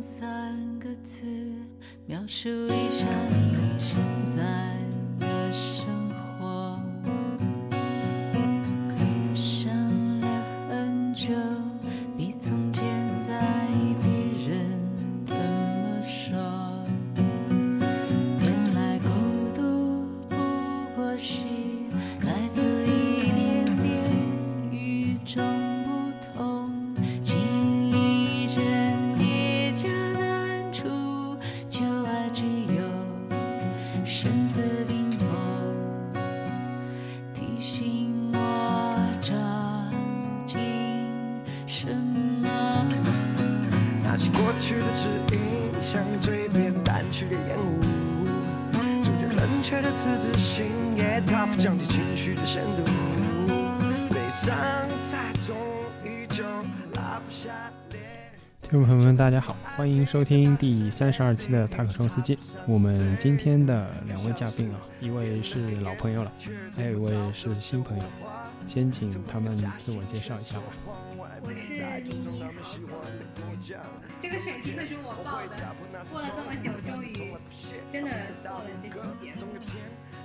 [0.00, 1.26] 三个字
[2.06, 3.98] 描述一下你现
[4.30, 4.74] 在
[5.18, 5.99] 的生
[60.10, 62.34] 收听第三十二期的《塔克松司机》。
[62.66, 66.32] 我们今天的两位嘉宾啊，一位是老朋友了，
[66.74, 68.02] 还有一位是新朋友。
[68.66, 70.64] 先请他们自我介绍一下吧。
[71.42, 72.44] 我是妮妮
[74.20, 75.54] 这个选题可是我报的，
[76.10, 77.14] 过了这么久，终于
[77.92, 78.10] 真的
[78.42, 79.30] 到了这个节。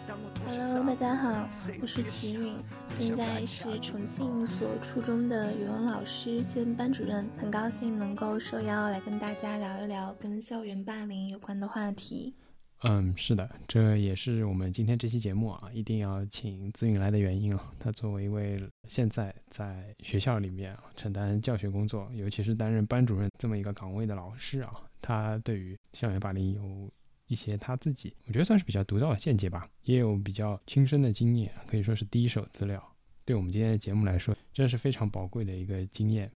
[0.08, 1.50] Hello，大家好，
[1.82, 2.54] 我是齐允，
[2.90, 12.36] 现在是重庆一所初中的语文老师兼班主任，很高兴能够受邀来跟大家聊一聊跟校园霸凌有关的话题。
[12.84, 17.74] 嗯，是的，这也是我们今天这期节目啊，一定要请资允来的原因啊。
[17.80, 26.92] 他作为一位现在在学校里面啊承担教学工作，尤其是担任班主任这么一个岗位的老师啊，他对于校园霸凌有
[27.28, 32.82] 一些他自己，我觉得算是比较独到的见解吧，也有比较亲身的经验，可以说是第一手资料。
[33.24, 36.32] 对我们今天的节目来说，真是非常宝贵的一个经验。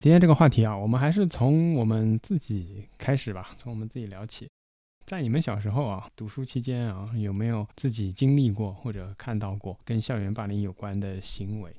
[0.00, 4.48] 今天这个话题啊，我们还是从我们自己开始吧，从我们自己聊起。
[5.06, 11.74] 在你们小时候啊，读书期间啊，有没有自己经历过或者看到过跟校园霸凌有关的行为？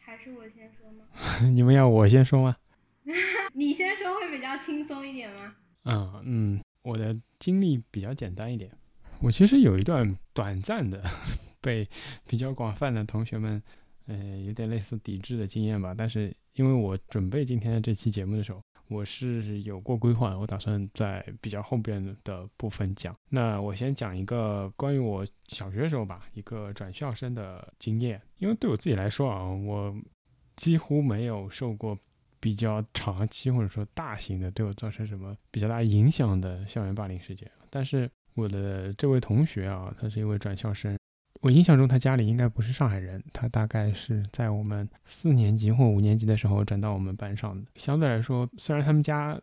[0.00, 1.04] 还是我先说吗？
[1.52, 2.56] 你们要我先说吗？
[3.52, 5.54] 你先说会比较轻松一点吗？
[5.84, 8.70] 嗯嗯，我的经历比较简单一点。
[9.20, 11.02] 我其实有一段短暂的
[11.60, 11.88] 被
[12.28, 13.60] 比较广泛的同学们，
[14.06, 15.92] 呃，有点类似抵制的经验吧。
[15.92, 23.16] 但是因为我准备今天的这期节目的时候，我是有过规划，我打算在比较后边的部分讲。
[23.30, 28.22] 那我先讲一个关于我小学的时候吧，一个转校生的经验。
[28.38, 29.92] 因为对我自己来说啊，我
[30.54, 31.98] 几乎没有受过
[32.46, 37.50] 比较长期或者说大型的对我造成什么比较大影响的校园霸凌事件。
[37.68, 40.96] 但是我的这位同学啊，他是一位转校生，
[41.40, 47.66] 我印象中他家里应该不是上海人，他大概是在我们四年级或五年级的时候转到我们班上的。
[47.74, 49.36] 相对来说，虽然他们家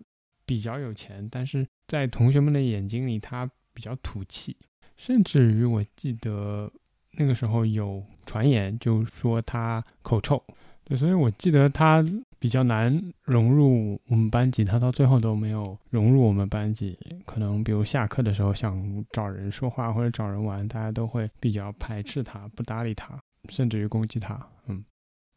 [0.46, 4.56] 比较有钱，但是在同学们的眼睛里，他比较土气，
[4.96, 6.72] 甚至于我记得
[7.18, 10.42] 那个时候有传言，就说他口臭。
[10.86, 12.04] 对，所以我记得他
[12.40, 16.98] 比较难融入我们班级，他到最后都没有融入我们班级。
[17.26, 23.18] 可能比如下课的时候想找人说话或者找人玩，大家都会比较排斥他，不搭理他，
[23.48, 24.38] 甚至于攻击他。
[24.68, 24.84] 嗯，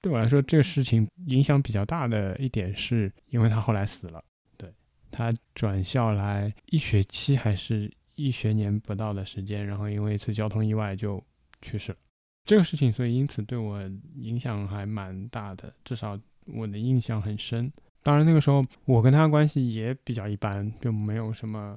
[0.03, 4.21] 对我来说，这个事情影响比较大的一点是因为他后来死了。
[4.57, 4.69] 对
[5.13, 11.23] 他转校来一学期还是一学年不到的时间，然后因为一次交通意外就
[11.63, 11.99] 去世了。
[12.47, 13.83] 这个事情，所以因此对我
[14.15, 17.71] 影响还蛮大的，至少我的印象很深。
[18.03, 21.77] 当然那个时候我跟他关系也比较一般，就没有什么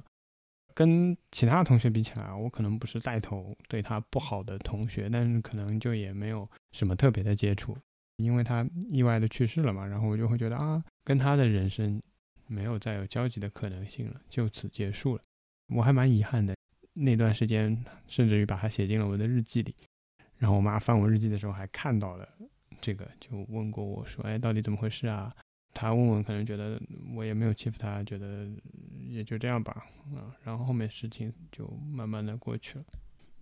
[0.72, 7.76] 跟其他同学比起来，我可能不是带头对他不好的同学，但是可能就也没有什么特别的接触，
[8.18, 12.00] 因为他意外的去世了嘛，然后我就会觉得啊，跟他的人生
[12.46, 15.22] 没有再有交集的可能性了，就此结束了。
[15.74, 16.54] 我还蛮遗憾的，
[16.94, 19.74] 那段时间甚至于把它写进了我的日记里。
[20.40, 22.26] 然后我妈翻我日记的时候还看到了
[22.80, 25.30] 这个，就问过我说：“哎，到底怎么回事啊？”
[25.74, 26.80] 她问问，可能觉得
[27.14, 28.48] 我也没有欺负她，觉得
[29.06, 30.34] 也就这样吧，啊。
[30.42, 32.84] 然后后面事情就慢慢的过去了。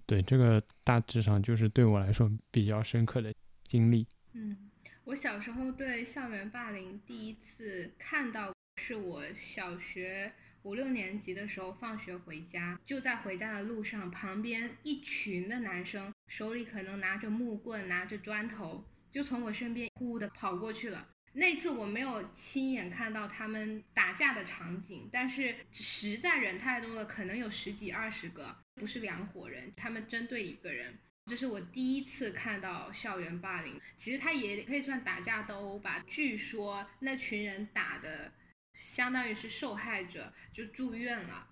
[0.06, 3.32] 对，这个大致上就是对我来说比较深刻的
[3.64, 4.04] 经历。
[4.32, 4.68] 嗯，
[5.04, 10.32] 我小时候对校园霸凌第一次看到是我小学。
[10.64, 21.08] 五六年级的时候，放学回家，就在回家的路上，旁边一群的男生手里可能拿着木棍、拿着砖头，就从我身边呼的跑过去了。
[21.34, 30.98] 那次我没有亲眼看到他们打架的场景，但是实在人太多了，可能有十几二十个，不是两伙人，他们针对一个人。
[31.26, 36.02] 这是我第一次看到校园霸凌，其实他也可以算打架斗殴吧。
[36.06, 38.32] 据说那群人打的。
[38.78, 41.48] 相当于是受害者，就住院了。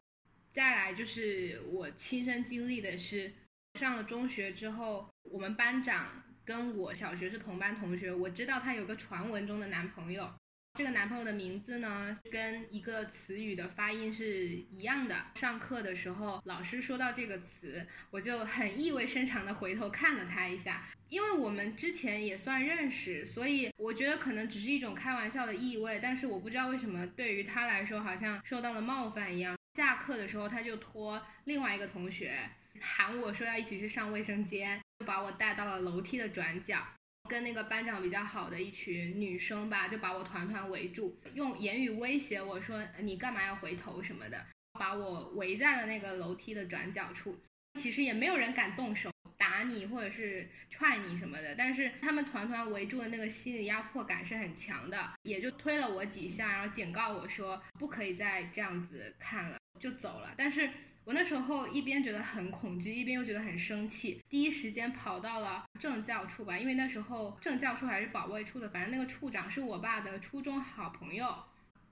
[0.53, 3.33] 再来就是我亲身经历的是，
[3.75, 10.33] 上了中学之后，我们班长跟我小学是同班同学，我知道他有个传闻中的男朋友。
[10.79, 15.27] 这个男朋友的名字呢，跟一个词语的发音是一样的。
[15.35, 20.87] 上课的时候，老师说到这个词，我就很意味深长的回头看了他一下。
[21.09, 26.01] 因为我们之前也算认识，所以我觉得可能只是一种开玩笑的意味。
[26.03, 29.57] 但是我不知道为什么对于他来说，好像受到了冒犯一样。
[29.75, 32.39] 下课的时候，他就托另外一个同学
[32.81, 36.85] 喊我说要一起去上卫生间，就把我带到了楼梯的转角。
[37.29, 44.47] 跟那个班长比较好的一群女生吧，就把我团团围住，用言语威胁我说你干嘛要回头什么的，
[44.79, 47.37] 把我围在了那个楼梯的转角处。
[47.75, 60.35] 其实也没有人敢动手打你或者是踹你什么的，但是他们团团围住的那个心理压迫感是很强的，也就推了我几下，然后警告我说不可以再这样子看了，就走了。
[60.37, 60.71] 但是。
[61.07, 71.33] 我那时候一边觉得很恐惧，一边又觉得很生气，第一时间跑到了政教处吧，因为那时候政教处还是保卫处的，反正那个处长是我爸的初中好朋友，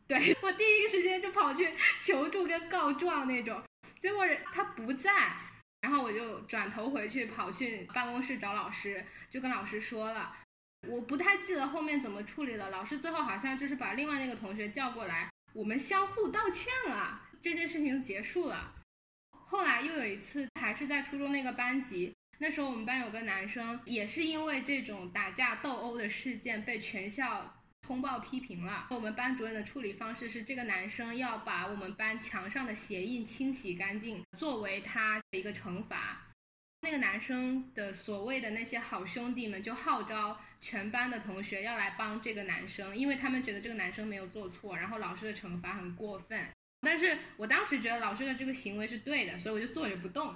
[0.09, 3.63] 对我第一时间就跑去求助跟告状那种，
[4.01, 5.13] 结果人他不在，
[5.85, 10.35] 然后我就转头回去跑去办公室找老师，就跟老师说了，
[10.89, 18.77] 我不太记得后面怎么处理了，老师最后好像就是把另外那个同学叫过来，我们相互道歉了，这件事情结束了。
[19.31, 28.87] 后来又有一次，还是在初中那个班级，那时候我们班有个男生，也是因为这种打架斗殴的事件被全校通报批评了。
[28.91, 36.23] 我们班主任的处理方式是，这个男生要把我们班墙上的鞋印清洗干净，作为他的一个惩罚。
[36.81, 46.49] 那个男生的所谓的那些好兄弟们就号召全班的同学要来帮这个男生，因为他们觉得这个男生没有做错，然后老师的惩罚很过分。
[46.81, 50.35] 但是我当时觉得老师的这个行为是对的，所以我就坐着不动。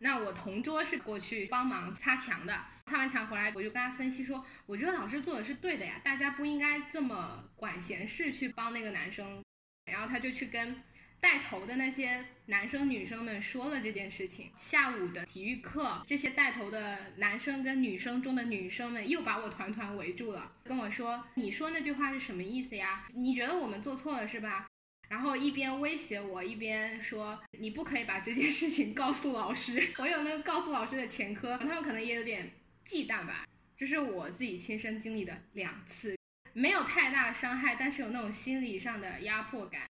[0.00, 9.42] 那我同桌是过去帮忙擦墙的，擦完墙回来，我就跟他分析说，我觉得老师做的是对的呀，大家不应该这么管闲事去帮那个男生。
[9.90, 10.82] 然后他就去跟
[11.18, 14.50] 带头的那些男生女生们说了这件事情。
[14.54, 23.08] 下午的体育课，这些带头的男生跟女生中的女生们又把我团团围住了，跟我说：“你说那句话是什么意思呀？
[23.14, 24.66] 你觉得我们做错了是吧？”
[25.08, 29.92] 然后一边威胁我，一边说你不可以把这件事情告诉老师。
[29.98, 32.50] 我有那个告诉老师的前科，他们可能也有点
[32.84, 33.46] 忌惮吧。
[33.74, 36.18] 这是我自己亲身经历的两次，
[36.52, 39.86] 没有太大伤害，但是有那种心理上的压迫感。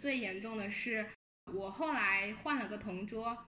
[0.00, 1.06] 最严重的是，
[1.52, 3.46] 我后来换了个同桌，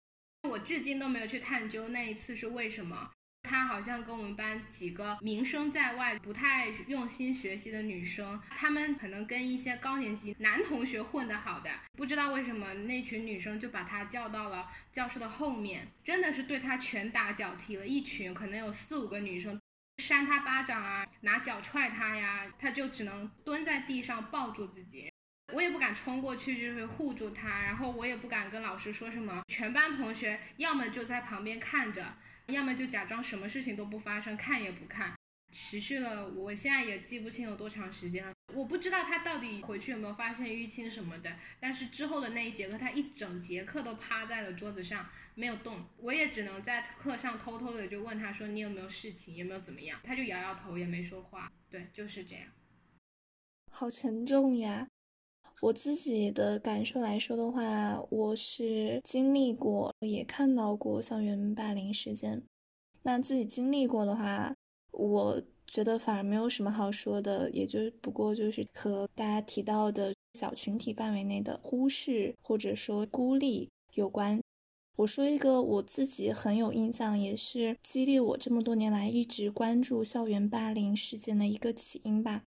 [0.50, 3.12] 我至今都没有去探究那一次是为什么。
[3.46, 19.62] 她好像跟我们班几个名声在外、不太用心学习的女生，她们可能跟一些高年级男同学混得好的，不知道为什么那群女生就把她叫到了教室的后面，真的是对她拳打脚踢了一群，可能有四五个女生
[20.02, 25.12] 扇她巴掌啊，拿脚踹她呀，她就只能蹲在地上抱住自己，
[25.54, 32.16] 我也不敢冲过去就是护住她，然后我也不敢跟老师说什么，全班同学要么就在旁边看着。
[32.48, 35.16] 要么就假装什么事情都不发生，看也不看，
[35.52, 38.34] 持续了，我现在也记不清有多长时间了。
[38.54, 51.52] 我不知道他到底回去有没有发现淤青什么的，但是之后的那一节课，他一整节课都趴在了桌子上没有动，我也只能在课上偷偷的就问他说你有没有事情，有没有怎么样，他就摇摇头也没说话。
[51.70, 52.46] 对，就是这样。
[53.72, 54.88] 好沉重呀。
[55.62, 62.44] 我自己的感受来说的话，我是经历过，也看到过校园霸凌事件。
[63.04, 64.54] 那自己经历过的话，
[64.92, 74.42] 我觉得反而没有什么好说的，也就不过就是和大家提到的小群体范围内的忽视或者说孤立有关。
[74.98, 82.44] 我说一个我自己很有印象，也是激励我这么多年来一直关注校园霸凌事件的一个起因吧。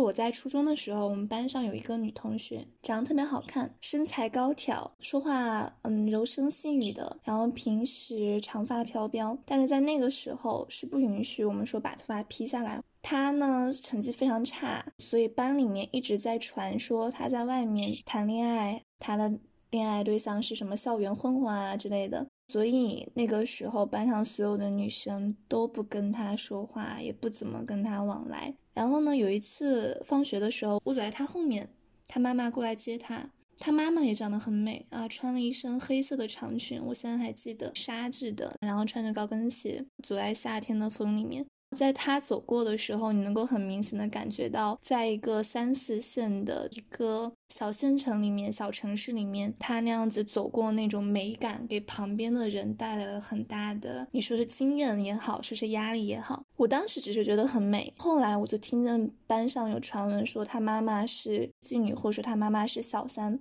[0.00, 12.82] 我在初中的时候，我们班上有一个女同学，长得特别好看，身材高挑，说话嗯柔声细语的，然后平时长发飘飘，但是在那个时候是不允许我们说把头发披下来。
[13.02, 19.32] 她呢成绩非常差，所以班里面一直在传说她在外面谈恋爱，她的
[19.70, 22.26] 恋爱对象是什么校园混混啊之类的。
[22.50, 28.52] 所以那个时候班上所有的女生都不跟他说话，也不怎么跟他往来。
[28.74, 31.68] 然后呢，有一次放学的时候，我走在他后面，
[32.08, 33.30] 他妈妈过来接他。
[33.60, 41.46] 他妈妈也长得很美啊，穿了一身黑色的长裙，我现在还记得纱质的，然后穿着高跟鞋，走在夏天的风里面。
[41.76, 56.42] 在他走过的时候，你能够很明显的感觉到，在一个三四线的一个小县城里面、小城市里面，他那样子走过那种美感，给旁边的人带来了很大的，你说是经验也好，说是压力也好。
[56.56, 63.38] 我当时只是觉得很美，后来我就听见班上有传闻说他妈妈是妓女，或者说他妈妈是小三。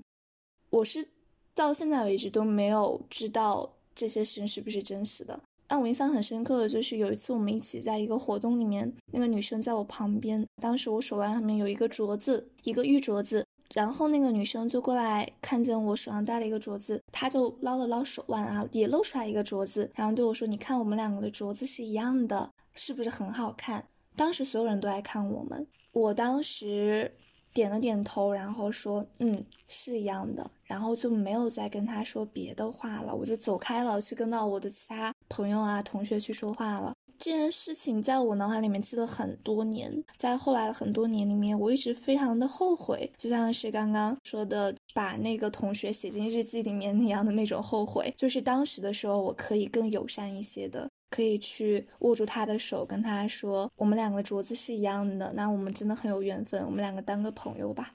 [0.69, 1.07] 我是
[1.55, 5.41] 到现在为止都没有知道这些事情是不是真实的。
[5.69, 23.85] 让我印象很深刻的就是有一次我们一起在一个活动里面，那个女生在我旁边，当时我手腕上面有一个镯子，一个玉镯子，然后那个女生就过来看见我手上戴了一个镯子，她就捞了捞手腕啊，也露出来一个镯子，然后对我说：“你看我们两个的镯子是一样的，是不是很好看？”
[24.17, 27.13] 当时所有人都在看我们，我当时。
[27.51, 36.93] 点了点头，然后说：“嗯，是一样的。”然后就没有再跟他说别的话了，我就走开了，去跟到我的其他朋友啊、同学去说话了。
[37.17, 50.89] 这件事情在我脑海里面记了很多年，在后来的很多年里面，我一直非常的后悔，就像是刚刚说的，把那个同学写进日记里面那样的那种后悔，就是当时的时候我可以更友善一些的。
[51.09, 57.91] 可以去握住他的手，跟他说：“我们两个镯子是一样的，那我们真的很有缘分，我们两个当个朋友吧。”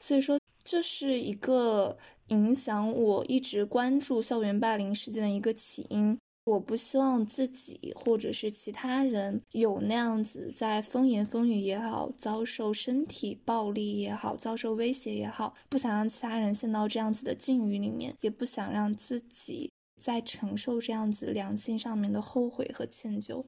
[0.00, 6.18] 所以说，这是一个影响我一直关注校园霸凌事件的一个起因。
[6.44, 19.70] 我不希望自己或者是其他人有那样子在风言风语也好，遭受身体暴力也好，遭受威胁也好，不想让其他人陷到这样子的境遇里面，也不想让自己。
[20.00, 23.44] 在承受这样子良心上面的后悔和歉疚，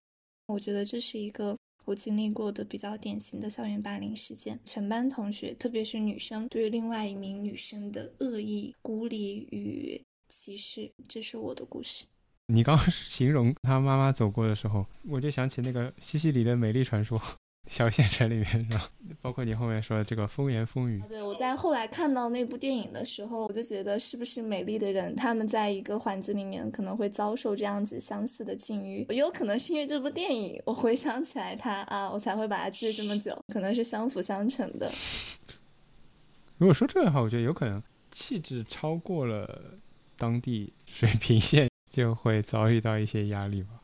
[0.48, 1.56] 我觉得这是一个
[1.90, 4.56] 我经历过的比较典型的校园霸凌事件。
[4.64, 12.06] 全班同学，特别是女生，对另外一名女生的恶意孤立与歧视，这是我的故事。
[12.46, 17.20] 你刚 形容他妈妈走过的时候，我就想起那个西西里的美丽传说。
[17.70, 18.90] 小县城里面，是吧？
[19.22, 21.00] 包括你后面说的这个风言风语。
[21.08, 29.06] 对，我在后来看到那部电影的时候，我就觉得是不是美丽的人，他们在一个环境里面可能会遭受这样子相似的境遇。
[29.10, 34.90] 也有可能是因为这部电影，我回想起来它啊，我才会把它记这么久，可能是相辅相成的。
[36.58, 39.78] 如果说这样的话，我觉得有可能气质超过了
[40.18, 43.80] 当地水平线，就会遭遇到一些压力吧。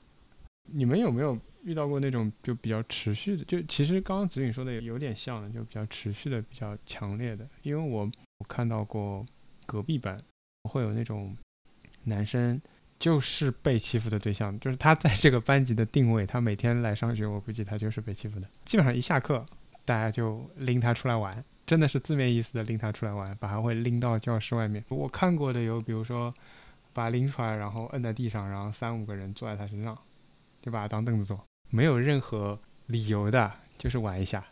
[0.65, 1.39] 你们有没有？
[1.67, 7.47] 遇到过那种就比较持续的，就其实刚刚子允说的有点像的，就比较持续的、比较强烈的。
[7.63, 8.09] 因为我
[8.39, 9.27] 我看到过
[9.67, 10.23] 隔壁班
[10.71, 11.37] 会有那种
[12.05, 12.61] 男生
[13.01, 18.49] 就是被欺负的对象，就是他在这个班级的定位，他每天来上学，我估计他就是被欺负的。
[18.65, 19.45] 基本上一下课，
[19.85, 24.85] 大家就拎他出来玩，真的是字面意思的拎他出来玩，把他会拎到教室外面。
[24.89, 26.33] 我看过的有，比如说
[26.93, 29.99] 把拎出来，然后摁在地上，然后三五个人坐在他身上，
[30.63, 31.45] 就把他当凳子坐。
[31.71, 34.45] 没有任何理由的，就是玩一下。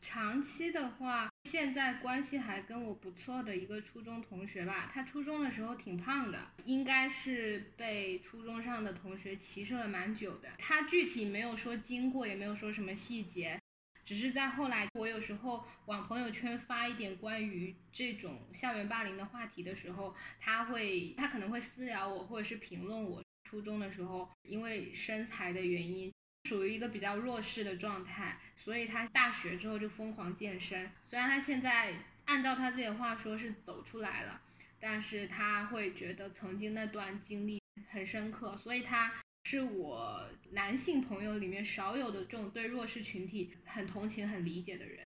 [0.00, 10.48] 长期的话，现在关系还跟我不错的一个初中同学吧，他初中的时候挺胖的，应该是被初中上的同学歧视了蛮久的。
[10.58, 13.60] 他具体没有说经过，也没有说什么细节，
[14.04, 23.20] 只是在后来，我有时候往朋友圈发一点关于这种校园霸凌的话题的时候，他会，他可能会私聊我，或者是评论我。
[23.44, 26.12] 初中的时候，因为身材的原因。
[26.46, 30.88] 属于一个比较弱势的状态，所以他大学之后就疯狂健身。
[31.04, 31.92] 虽然他现在
[32.26, 34.40] 按照他自己的话说是走出来了，
[34.78, 37.60] 但是他会觉得曾经那段经历
[37.90, 39.12] 很深刻，所以他
[39.42, 40.20] 是我
[40.52, 45.04] 男性朋友里面少有的这种对弱势群体很同情、很理解的人。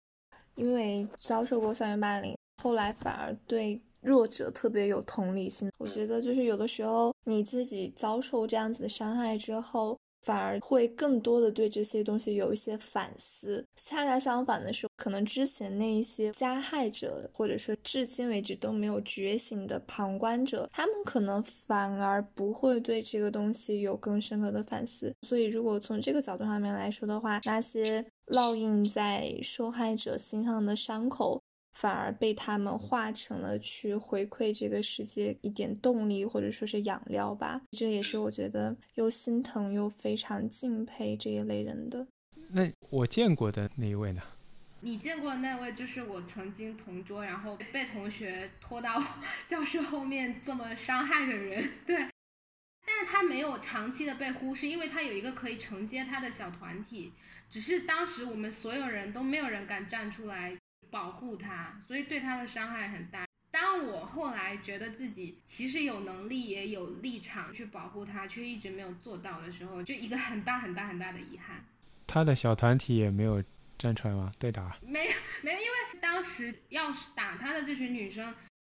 [0.53, 5.71] 因为遭受过校园霸凌，后来反而对弱者特别有同理心。
[5.79, 9.97] 我觉得就是有的时候你自己遭受这样子的伤害之后。
[10.23, 13.65] 反而会更多的对这些东西有一些反思。
[13.75, 25.13] 恰恰相反的是，可能之前那一些加害者，或者说至今为止都没有觉醒的旁观者，他们可能反而不会对这个东西有更深刻的反思。
[25.21, 31.41] 所以，如果从这个角度上面来说的话，那些烙印在受害者心上的伤口。
[31.73, 37.61] 反而被他们化成了去回馈这个世界一点动力，或者说是养料吧。
[37.71, 42.07] 这也是我觉得又心疼又非常敬佩这一类人的。
[42.49, 44.21] 那我见过的那一位呢？
[44.81, 49.01] 你见过那位就是我曾经同桌，然后被同学拖到
[49.47, 51.69] 教室后面这么伤害的人。
[51.87, 51.95] 对，
[52.85, 57.13] 但是他没有长期的被忽视，因为他有一个可以承接他的小团体。
[57.49, 60.57] 只是当时我们所有人都没有人敢站出来。
[60.93, 63.25] 保护他，所以对他的伤害很大。
[63.49, 71.65] 当我后来觉得自己其实有能力也有立场去保护他，却一直没有做到的时候，就一个很大很大很大的遗憾。
[72.05, 73.43] 他的小团体也没有
[73.75, 74.31] 站出来吗？
[74.37, 74.77] 对打？
[74.83, 78.31] 没有 没有，因为当时要打他的这群女生，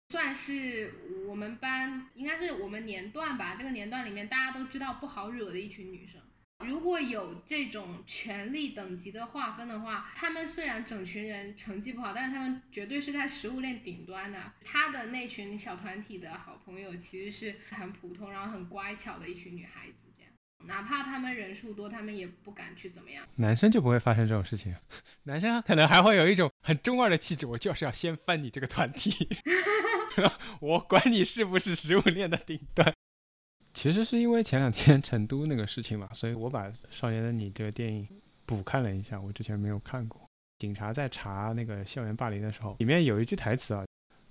[0.09, 0.93] 算是
[1.27, 6.20] 我们班应该是我们年段吧，这个年段里面大家都知道不好惹的一群女生。
[6.65, 14.39] 如果有这种权力等级的划分的话，他们虽然整群人成绩不好，但是他们绝对是在食物链顶端的。
[14.63, 19.93] 他的那群小团体的好朋友其实是很普通，然后很乖巧的一群女孩子。
[20.17, 20.31] 这样，
[20.65, 23.25] 哪怕他们人数多，他们也不敢去怎么样。
[23.35, 24.75] 男生就不会发生这种事情，
[25.23, 29.27] 男生可能还会有一种很中二的气质，我就是要先翻你这个团体，
[30.61, 32.93] 我管你是不是食物链的顶端。
[33.81, 38.07] 其实是因为前两天 成都那个事情嘛，所以我把《少年的你》这个电影
[38.45, 40.21] 补看了一下，我之前没有看过。
[40.59, 43.83] 警察在查那个校园霸凌的时候，里面有一句台词啊，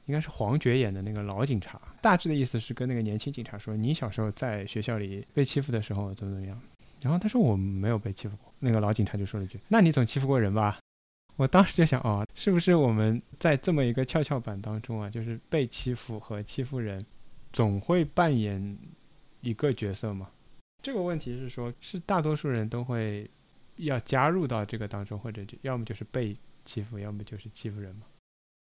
[0.07, 6.57] 应该是黄觉演的那个老警察，大致的意思是跟那个年轻警察说：“你小时候在学校里被欺负的时候怎么怎么样？”
[7.03, 10.79] 然后他说：“我没有被欺负过。”那个老警察就说了一句：“那你总欺负过人吧？”
[11.35, 17.05] 我当时就想，哦，是不是我们在这么一个跷跷板当中啊，就是被欺负和欺负人，
[17.53, 18.79] 总会扮演。
[19.41, 20.31] 一个角色吗？
[20.83, 23.31] 这个问题是说，是大多数人都会
[23.77, 28.07] 要加入到这个当中，或者就要么就是被欺负，要么就是欺负人吗？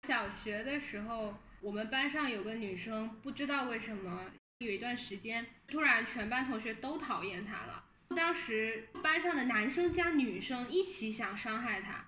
[0.06, 7.84] 小学的时候，我们班上有个女生，不知道为什么有一段时间，突然全班同学都讨厌她了。
[8.14, 12.04] 当时班上的男生加女生一起想伤害她，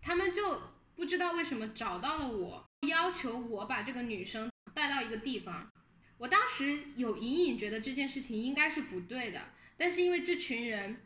[0.00, 0.60] 他们就
[0.94, 5.68] 不知道为什么找到了我，要求我把这个女生带到一个地方。
[6.18, 9.40] 我当时有隐隐觉得这件事情应该是不对的，
[9.76, 10.96] 但是因为这群人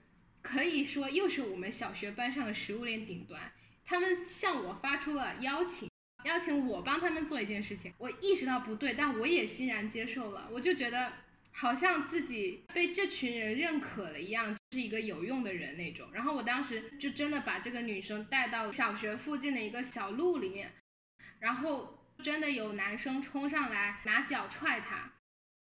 [0.41, 3.53] 可以说又是我们小学班上的食物链顶端，
[3.85, 5.91] 他们向我发出了邀请，
[6.25, 7.93] 邀请我帮他们做一件事情。
[7.99, 10.49] 我意识到不对，但我也欣然接受了。
[10.53, 11.13] 我就觉得
[11.51, 16.09] 好像自己被这群人认可了一样，是一个有用的人那种。
[16.13, 20.71] 然后我当时就真的把这个女生带到小学附近的一个小路里面，
[21.41, 21.97] 然后。
[22.21, 25.13] 真的有男生冲上来拿脚踹他，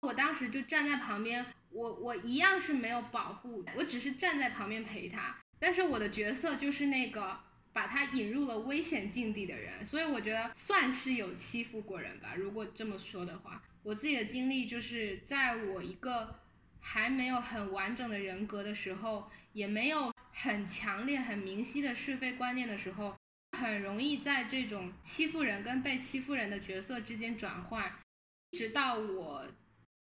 [0.00, 5.36] 我当时就站在旁边，我我一样是没有保护，我只是站在旁边陪他。
[5.58, 7.40] 但是我的角色就是那个
[7.73, 12.34] 把他引入了危险境地的人，所以我觉得算是有欺负过人吧。
[12.36, 16.40] 如果这么说的话，我自己的经历就是在我一个
[16.80, 23.17] 还没有很完整的人格的时候，也没有很强烈、很明晰的是非观念的时候。
[23.64, 27.90] 很容易在这种欺负人跟被欺负人的角色之间转换，
[28.52, 29.46] 直到我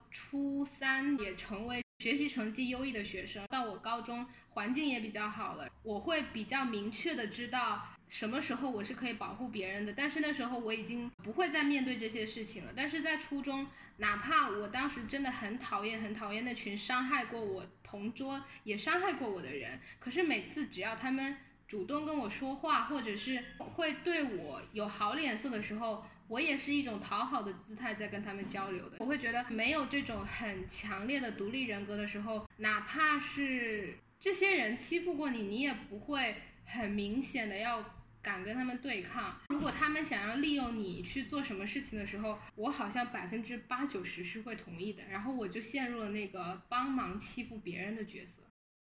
[0.10, 9.94] 初三也成为学习成绩优异的学生，到我高中环境也比较好了，我会比较明确的知道什么时候我是可以保护别人的。
[9.94, 12.74] 但是那时候我已经不会再面对这些事情了。
[12.76, 21.38] 但是在初中，哪怕我当时真的很讨厌很讨厌那群伤害过我同桌也伤害过我的人，可是每次只要他们。
[21.72, 28.98] 主动跟我说话，或者是会对我有好脸色的时候，我也是一种讨好的姿态在跟他们交流的。
[29.00, 37.82] 我会觉得没有这种很强烈的独立人格的时候，哪怕是这些人欺负过你，你也不会很明显的要
[38.22, 39.40] 敢跟他们对抗。
[39.48, 45.04] 如果他们想要利用你去做什么事情的时候，我好像百分之八九十是会同意的。
[45.10, 48.42] 然后我就陷入了那个帮忙欺负别人的角色。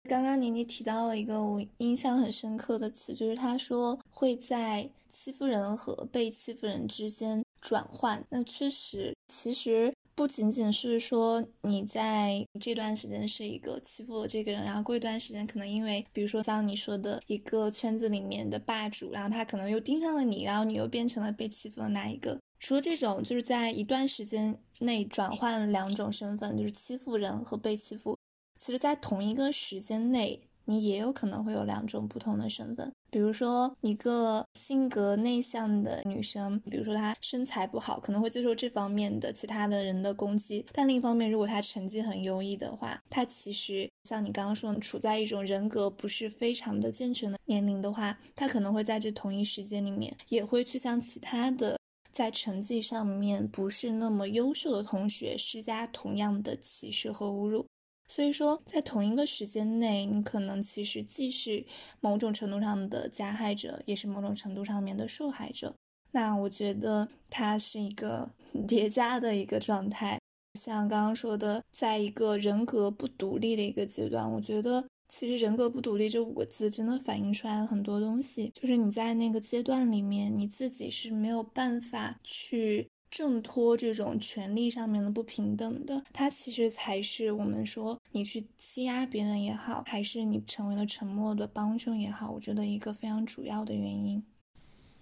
[0.07, 8.25] 刚刚妮妮提到了一个我印象很深刻的词，就是她说会在欺负人和被欺负人之间转换。
[8.31, 22.39] 那确实，其实不仅仅是说你在这段时间是一个欺负了这个人，然后过一段时间可能因为，比如说像你说的一个圈子里面的霸主，然后他可能又盯上了你，然后你又变成了被欺负的那一个。
[22.59, 28.16] 除了这种，就是在一段时间内转换了两种身份，就是欺负人和被欺负。
[28.57, 32.91] 其实，在同一个时间内，你也有可能会有两种不同的身份。
[33.11, 51.79] 比如说，一个性格内向的女生，比如说她身材不好，可能会接受这方面的其他的人的攻击；但另一方面，如果她成绩很优异的话，她其实像你刚刚说，处在一种人格不是非常的健全的年龄的话，她可能会在这同一时间里面，也会去向其他的
[52.11, 57.67] 在成绩上面不是那么优秀的同学施加同样的歧视和侮辱。
[58.09, 61.67] 所以说，在同一个时间内，你可能其实既是
[62.01, 65.75] 某种程度上的加害者，也是某种程度上面的受害者。
[66.13, 68.31] 那我觉得它是一个
[68.67, 70.19] 叠加的一个状态。
[70.59, 78.51] 像刚刚说的，在一个人格不独立的一个阶段，我觉得其实“人格不独立”这五个字真的反映出来了很多东西。
[78.55, 94.23] 就是你在那个阶段里面，你自己是没有办法去挣脱这种权利上面的不平等的，它其实才是我们说你去欺压别人也好，还是你成为了沉默的帮凶也好，我觉得一个非常主要的原因。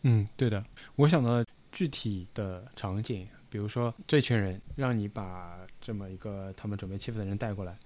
[0.03, 0.63] 嗯，对的，
[0.97, 7.79] 我想到具体的场景，比如说这群人让你把这么一个他们准备欺负的人带过来，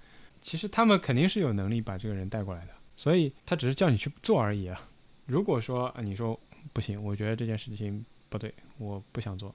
[0.43, 4.89] 其实他们肯定是有能力把这个人带过来的，所以他只是叫你去做而已啊。
[5.27, 6.39] 如果说你说
[6.73, 9.55] 不行，我觉得这件事情不对，我不想做，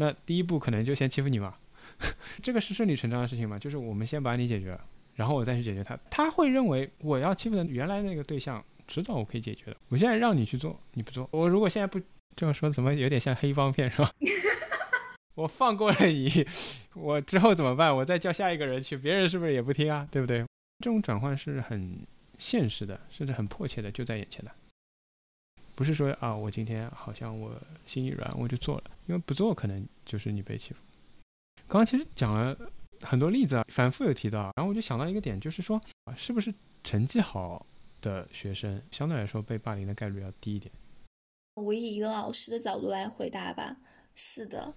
[0.00, 1.54] 那第一步可能就先欺负你嘛，
[2.40, 4.78] 这个是顺理成章的事情嘛，就是我们先把你解决，
[5.16, 5.98] 然后我再去解决他。
[6.08, 9.76] 他会认为我要欺负的原来那个对象，迟早我可以解决的。
[9.88, 12.00] 我现在让你去做，你不做，我如果现在不
[12.36, 14.10] 这么说，怎么有点像黑帮片是吧？
[15.34, 16.46] 我放过了你，
[16.94, 17.94] 我之后怎么办？
[17.94, 20.06] 我再叫下一个人去，别人是不是也不听啊？
[20.12, 20.44] 对不对？
[20.78, 22.06] 这种转换是很
[22.38, 24.50] 现实的，甚至很迫切的，就在眼前的。
[25.78, 27.54] 不是说啊，我今天好像我
[27.86, 30.80] 心一软我就做了，因为不做可能就是你被欺负。
[31.68, 32.58] 刚刚其实讲了
[33.00, 35.80] 很多例子啊，反复有提到，然后我就想到一个点，就是说，
[36.16, 37.64] 是不是成绩好
[38.00, 40.74] 的学生相对来说被霸凌的概率要低一点？
[41.54, 43.76] 我以一个老师的角度来回答吧，
[44.16, 44.74] 是的，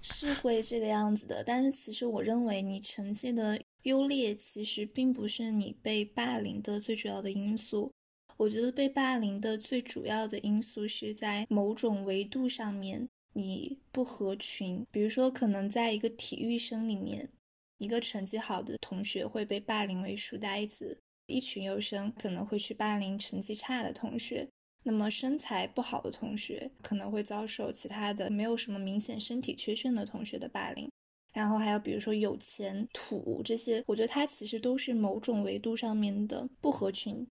[0.00, 1.44] 是会这个样子的。
[1.44, 7.92] 但是其实我认为，你成绩的优劣其实并不是你被霸凌的最主要的因素。
[8.40, 14.82] 我觉得被霸凌的最主要的因素是在某种维度上面你不合群。
[14.90, 17.28] 比如说，可能在一个体育生里面，
[17.76, 24.48] 一个成绩好的同学会被霸凌为书呆子，一群优生可能会去霸凌成绩差的同学。
[24.84, 30.90] 那么身材不好的同学可能会遭受其他的没有什么明显身体缺陷的同学的霸凌。
[31.34, 37.26] 然后还有比如说有钱土这些，我觉得它其实都是某种维度上面的不合群。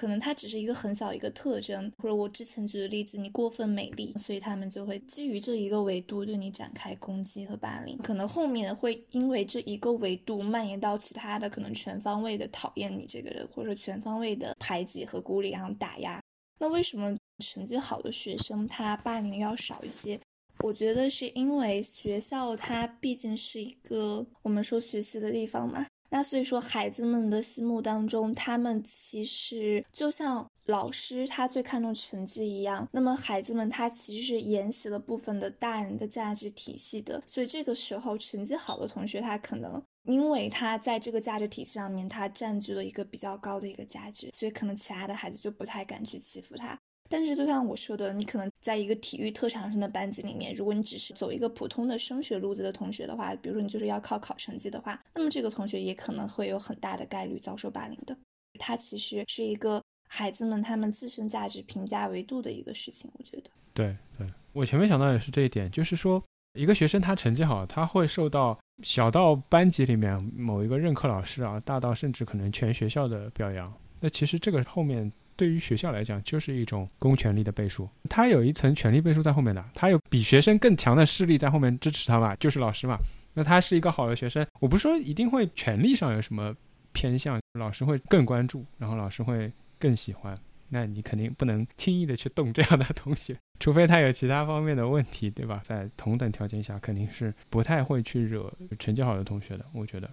[0.00, 7.98] 可能它只是一个很小一个特征，或者我之前举的例子，你过分美丽，所以他们就会基于这一个维度对你展开攻击和霸凌。
[7.98, 16.18] 可能后面会因为这一个维度蔓延到其他的，可能全方位的讨厌你这个人，或者全方位的排挤和孤立，然后打压。
[16.58, 20.18] 那为什么成绩好的学生他霸凌要少一些？
[20.60, 25.86] 我觉得是因为学校它毕竟是一个我们说学习的地方嘛。
[26.10, 32.88] 那所以说，孩子们的心目当中，他们其实就像老师他最看重成绩一样。
[32.92, 37.22] 那么孩子们他其实是沿袭了部分的大人的价值体系的。
[37.26, 46.76] 所以这个时候，成绩好的同学，他可能因为他在这个价值体系上面，他占据了一个比较高的一个价值，所以可能其他的孩子就不太敢去欺负他。
[47.12, 58.16] 但是，就像我说的，你可能在一个体育特长生的班级里面，如果你只是走一个普通的升学路子的同学的话，比如说你就是要靠考成绩的话，那么这个同学也可能会有很大的概率遭受霸凌的。
[58.60, 63.50] 它其实是一个孩子们他们自身价值评价维度的一个事情，我觉得。
[63.74, 73.66] 对对，我前面想到也是这一点，就是说一个学生他成绩好，他会受到小到班级里面某一个任课老师啊，大到甚至可能全学校的表扬。
[73.98, 75.10] 那其实这个后面。
[75.40, 82.98] 对于学校来讲，就是一种公权力的背书，他有一层权力背书在后面的，他有比学生更强的势力在后面支持他嘛，就是老师嘛。
[83.32, 86.54] 那他是一个好的学生，我不是说一定会权力上有什么
[86.92, 90.38] 偏向，老师会更关注，然后老师会更喜欢。
[90.68, 95.62] 那你肯定不能轻易的去动这样的同学，除非他有其他方面的问题，对吧？
[95.64, 100.10] 在同等条件下，肯定是不太会去惹成绩好的同学的，我觉得。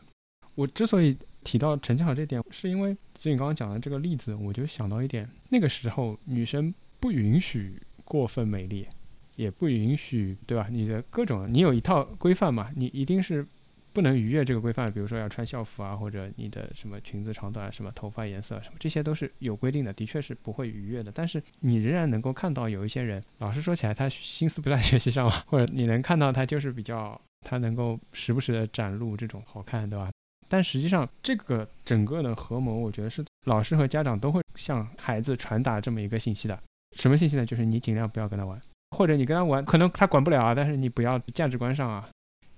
[0.58, 8.88] 我之所以提到成绩好这点，是因为就你刚刚讲的这个例子，我就想到一点，那个时候女生不允许过分美丽，
[9.36, 10.68] 也不允许，对吧？
[10.72, 13.46] 你的各种，你有一套规范嘛，你一定是
[13.94, 21.12] 不能逾越这个规范，比如说要穿校服啊，或者你的什么裙子长短，什么头发颜色什么，这些都是有规定的，的确是不会逾越的。
[21.12, 30.10] 但是你仍然能够看到有一些人，老实说起来，他心思不在学习上嘛，或者你能看到他就是比较，他能够时不时的展露这种好看，对吧？
[30.48, 36.58] 但实际上，这个整个的合谋，我觉得是老师和家长都会向孩子传达这么一个信息的。
[36.96, 37.46] 什么信息呢？
[37.46, 38.60] 就是你尽量不要跟他玩，
[38.92, 42.10] 或者你跟他玩，可能他管不了啊，但是你不要价值观上啊，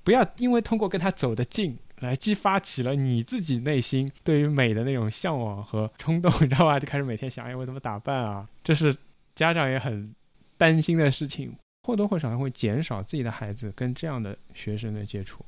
[0.03, 6.79] 不要因为通过跟他走得近，来激发起了你自己内心对于美的那种向往和冲动，你知道吧？
[6.79, 8.47] 就开始每天想，哎，我怎么打扮啊？
[8.63, 8.95] 这是
[9.35, 10.13] 家长也很
[10.57, 11.53] 担心的事情，
[11.87, 15.43] 或多或少会减少自己的孩子跟这样的学生的接触。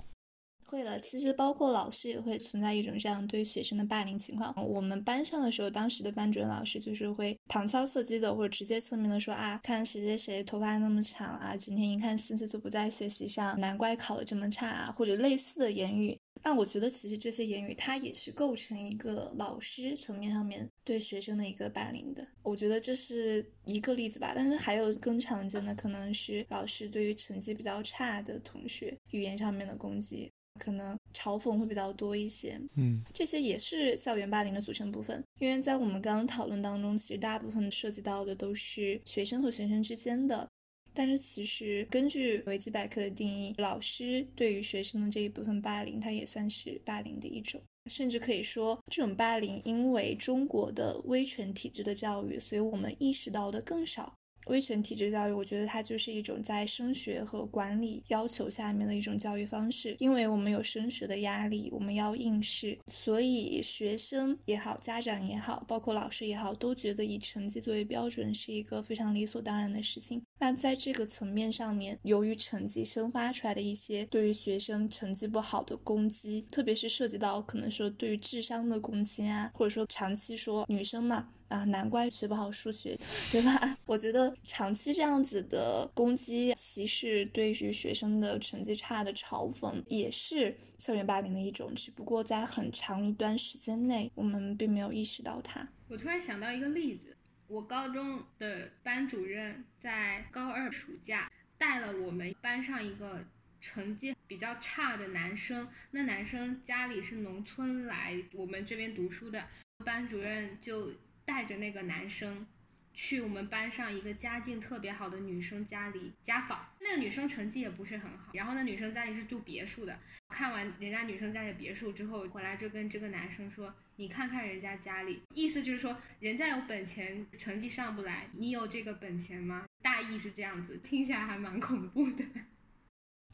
[0.71, 4.53] 会的，其实包括老师也会存在一种这样对学生的霸凌情况。
[4.65, 16.17] 我们班上的时候，当时的班主任老师就是会旁敲侧击的，或者直接侧面的说啊，看谁谁谁头发那么长啊，今天一看心思就不在学习上，难怪考的这么差啊，或者类似的言语。
[16.41, 22.25] 但我觉得其实这些言语它也是构成一个老师层面上面对学生的一个霸凌的。
[22.41, 30.31] 我觉得这是一个例子吧，但是还有更常见的可能是老师对于成绩比较差的同学语言上面的攻击。
[30.59, 35.23] 可能嘲讽会比较多一些，嗯，这些也是校园霸凌的组成部分。
[35.39, 40.47] 因为在我们刚刚讨论当中，其实大部分涉及到的都是学生和学生之间的，
[40.93, 54.13] 但是其实根据维基百科的定义，老师对于学生的这一部分霸凌，它也算是霸凌的一种，甚至可以说这种霸凌，因为中国的威权体制的教育，所以我们意识到的更少。
[54.47, 59.95] 威权体制教育，我觉得它就是一种在升学和管理要求下面的一种教育方式。
[59.99, 70.21] 因为我们有升学的压力，我们要应试，所以学生也好，家长也好，包括老师也好，都觉得以成绩作为标准是一个非常理所当然的事情。
[70.39, 81.29] 那在这个层面上面，由于成绩生发出来的一些对于学生成绩不好的攻击，特别是涉及到可能说对于智商的攻击啊，或者说长期说女生嘛。
[81.51, 82.97] 啊，难怪学不好数学，
[83.29, 83.77] 对吧？
[83.85, 91.75] 我觉得长期这样子的攻击、歧视，对于学生的成绩差的嘲讽，也是校园霸凌的一种。
[91.75, 95.67] 只不过在很长一段时间内，我们并没有意识到它。
[95.89, 103.25] 我突然想到一个例子，我高中的班主任在高二暑假带了我们班上一个
[103.59, 109.45] 成绩比较差的男生，那男生家里是农村来我们这边读书的，
[109.83, 110.89] 班主任就。
[111.31, 112.45] 带着那个男生
[112.93, 119.97] 去我们班上一个家境特别好的女生家里家访，那个女生成绩也不是很好，然后那女生家里是住别墅的。
[120.27, 132.25] 看完人家女生家里别墅之后，回来就跟这个男生说：“你看看人家家里，意思就是说人家有本钱，成绩上不来，你有这个本钱吗？”大意是这样子，听起来还蛮恐怖的。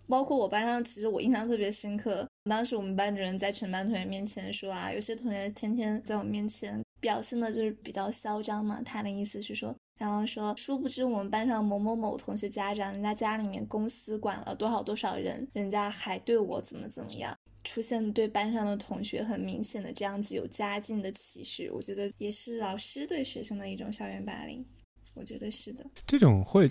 [0.07, 6.81] 包括我班上，其实我印象特别深刻，当时我们班主任在全班同学面前说啊，有些同学天天在我面前。
[6.99, 24.65] 表现的就是比较嚣张嘛，他的意思是说，然后说，殊不知我们班上某某某同学家长，人家家里面公司管了多少多少人，人家还对我怎么怎么样，出现对班上的同学很明显的这样子有家境的歧视，我觉得也是老师对学生的一种校园霸凌，
[25.13, 25.85] 我觉得是的。
[26.07, 26.69] 这种会，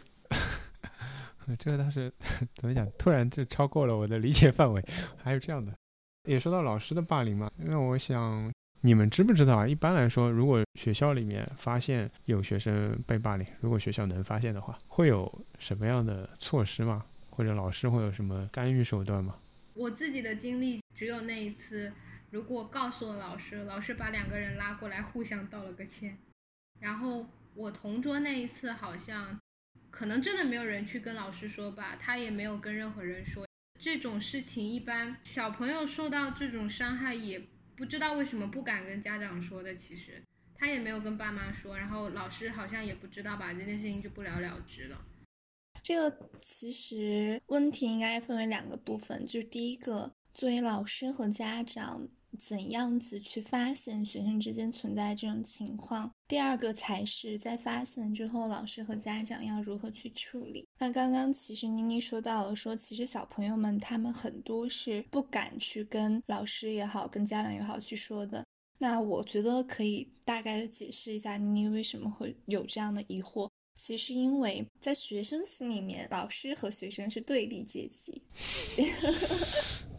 [1.58, 2.12] 这个倒是
[2.56, 4.82] 怎么讲，突然就超过了我的理解范围，
[5.22, 5.72] 还有这样的，
[6.24, 8.50] 也说到老师的霸凌嘛，因为我想。
[8.82, 9.66] 你们知不知道啊？
[9.66, 17.04] 一般来说，如果学校里面发现有学生被霸凌，如果学校能发现的话，会有什么样的措施吗？
[17.30, 19.34] 或者老师会有什么干预手段吗？
[19.74, 21.92] 我自己的经历只有那一次，
[22.30, 26.18] 如果告诉了老师，老师把两个人拉过来互相道了个歉。
[26.78, 29.36] 然后我同桌那一次好像，
[29.96, 33.46] 可能真的没有人去跟老师说吧，他也没有跟任何人说。
[33.80, 37.42] 这种事情一般小朋友受到这种伤害也。
[37.74, 40.22] 不知道为什么不敢跟家长说的，其实
[40.54, 45.02] 他也没有跟爸妈说，然后老师好像也不知道吧，这件事情就不了了之了。
[45.82, 52.06] 这个其实问题应该分为两个部分，就是第一个，作为老师和家长。
[52.38, 56.10] 怎样子去发现学生之间存在这种情况？
[56.28, 60.66] 第二个才是在发现之后，老师和家长要如何去处理。
[60.78, 68.44] 那刚刚其实妮妮说到了，说其实小朋友们他们很多是不敢去跟老师也好，跟家长也好去说的。
[68.78, 73.48] 那我觉得可以大概的解释一下妮妮为什么会有这样的疑惑。
[73.74, 78.22] 其实因为在学生心里面，老师和学生是对立阶级。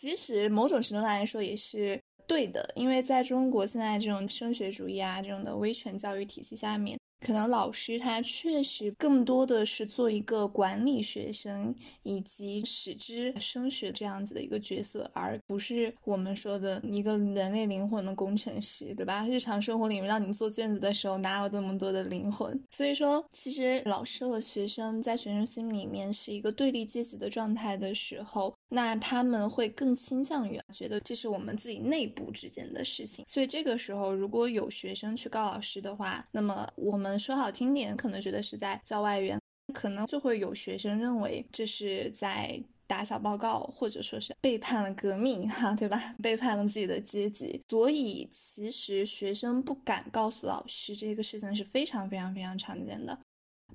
[0.00, 6.98] 其实某种程度上来说也是对的，因为在中国现在这种升学主义啊，这种的威权教育体系下面。
[7.20, 19.26] 可能老师他确实更多的是做一个管理学生以及使之升学这样子的一个角色，而不是我们说的一个人类灵魂的工程师，对吧？
[19.26, 22.58] 日常生活里面让你做卷子的时候，哪有这么多的灵魂？
[22.70, 33.26] 所以说，其实老师和学生在学生心里面是一个对立阶级的状态的时候，那他们会更倾向于觉得这是我们自己内部之间的事情。
[33.28, 37.09] 所以这个时候，如果有学生去告老师的话，那么我们。
[37.18, 39.40] 说好听点，可能觉得是在教外援，
[39.72, 46.14] 可能就会有学生认为这是在打小报告，或者说是背叛了革命，哈，对吧？
[46.20, 47.62] 背叛了自己的阶级。
[47.68, 53.18] 所以其实学生不敢告诉老师这个事情是非常非常非常常见的。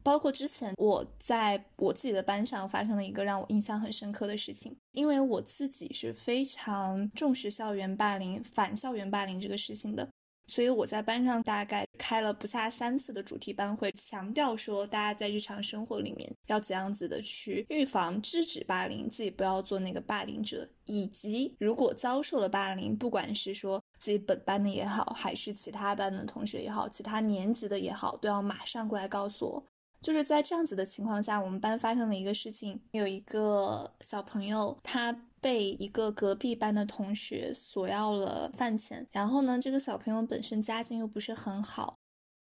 [0.03, 10.09] 包括之前我在我自己的班上发生了一个让我印象很深刻的事情，因为我自己是非常重视校园霸凌、反校园霸凌这个事情的。
[10.47, 29.65] 所以我在班上大概开了不下三次的主题班会，强调说大家在日常生活里面要怎样子的去预防、制止霸凌，自己不要做那个霸凌者，以及如果遭受了霸凌，不管是说自己本班的也好，还是其他班的同学也好，其他年级的也好，都要马上过来告诉我。
[30.01, 35.15] 就是在这样子的情况下，我们班发生了一个事情，有一个小朋友他。
[35.45, 41.97] 被一个隔壁班的同学索要了饭钱，然后呢，这个小朋友本身家境又不是很好，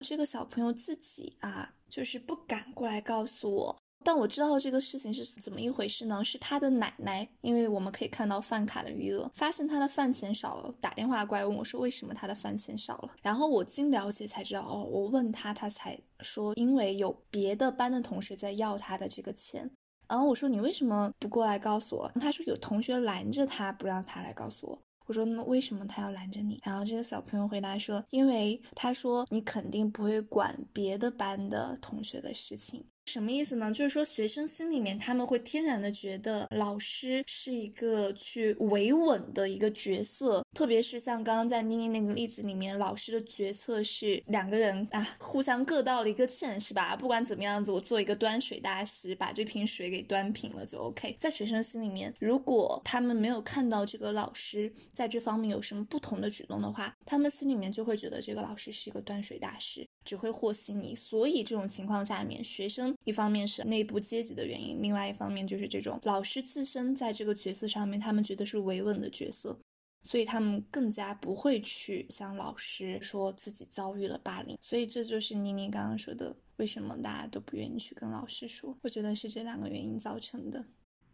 [0.06, 3.78] 这个小朋友自己啊，就是不敢过来告诉我。
[4.04, 6.24] 但我知道这个事情是怎么一回事呢？
[6.24, 13.16] 是他的奶奶，因为我们可以看到饭卡的余额，发现他的饭钱少了，打电话过来问我说为什么他的饭钱少了。
[13.20, 19.68] 然后我经了解才知道，哦，我问他，他才说因为有别的班的同学在要他的这个钱。
[20.12, 22.12] 然后我说你为什么不过来告诉我？
[22.20, 24.78] 他说有同学拦着他，不让他来告诉我。
[25.06, 26.60] 我说那为什么他要拦着你？
[26.62, 32.84] 然后这个小朋友回答说，因为他说你肯定不会管别的班的同学的事情。
[33.12, 33.70] 什么意思呢？
[33.70, 46.96] 就是说，学生心里面他们会天然的觉得老师是一个去维稳的一个角色，特别是像刚刚在妮妮那个例子里面，老师的决策是两个人啊，互相各道了一个歉，是吧？
[46.96, 51.14] 不管怎么样子，我做一个端水大师，把这瓶水给端平了就 OK。
[51.20, 59.86] 在学生心里面，如果他们没有看到这个老师在这方面有什么不同的举动的话，他们心里面就会觉得这个老师是一个端水大师。
[60.04, 69.58] 只会和稀泥，所以这种情况下面，学生一方面是内部阶级的原因，另外一方面就是这种老师自身在这个角色上面，他们觉得是维稳的角色，
[70.02, 74.56] 所以他们更加不会去向老师说自己遭遇了霸凌。
[74.60, 78.78] 所以这就是妮妮刚刚说的，为什么大家都不愿意去跟老师说？
[78.82, 80.64] 我觉得是这两个原因造成的。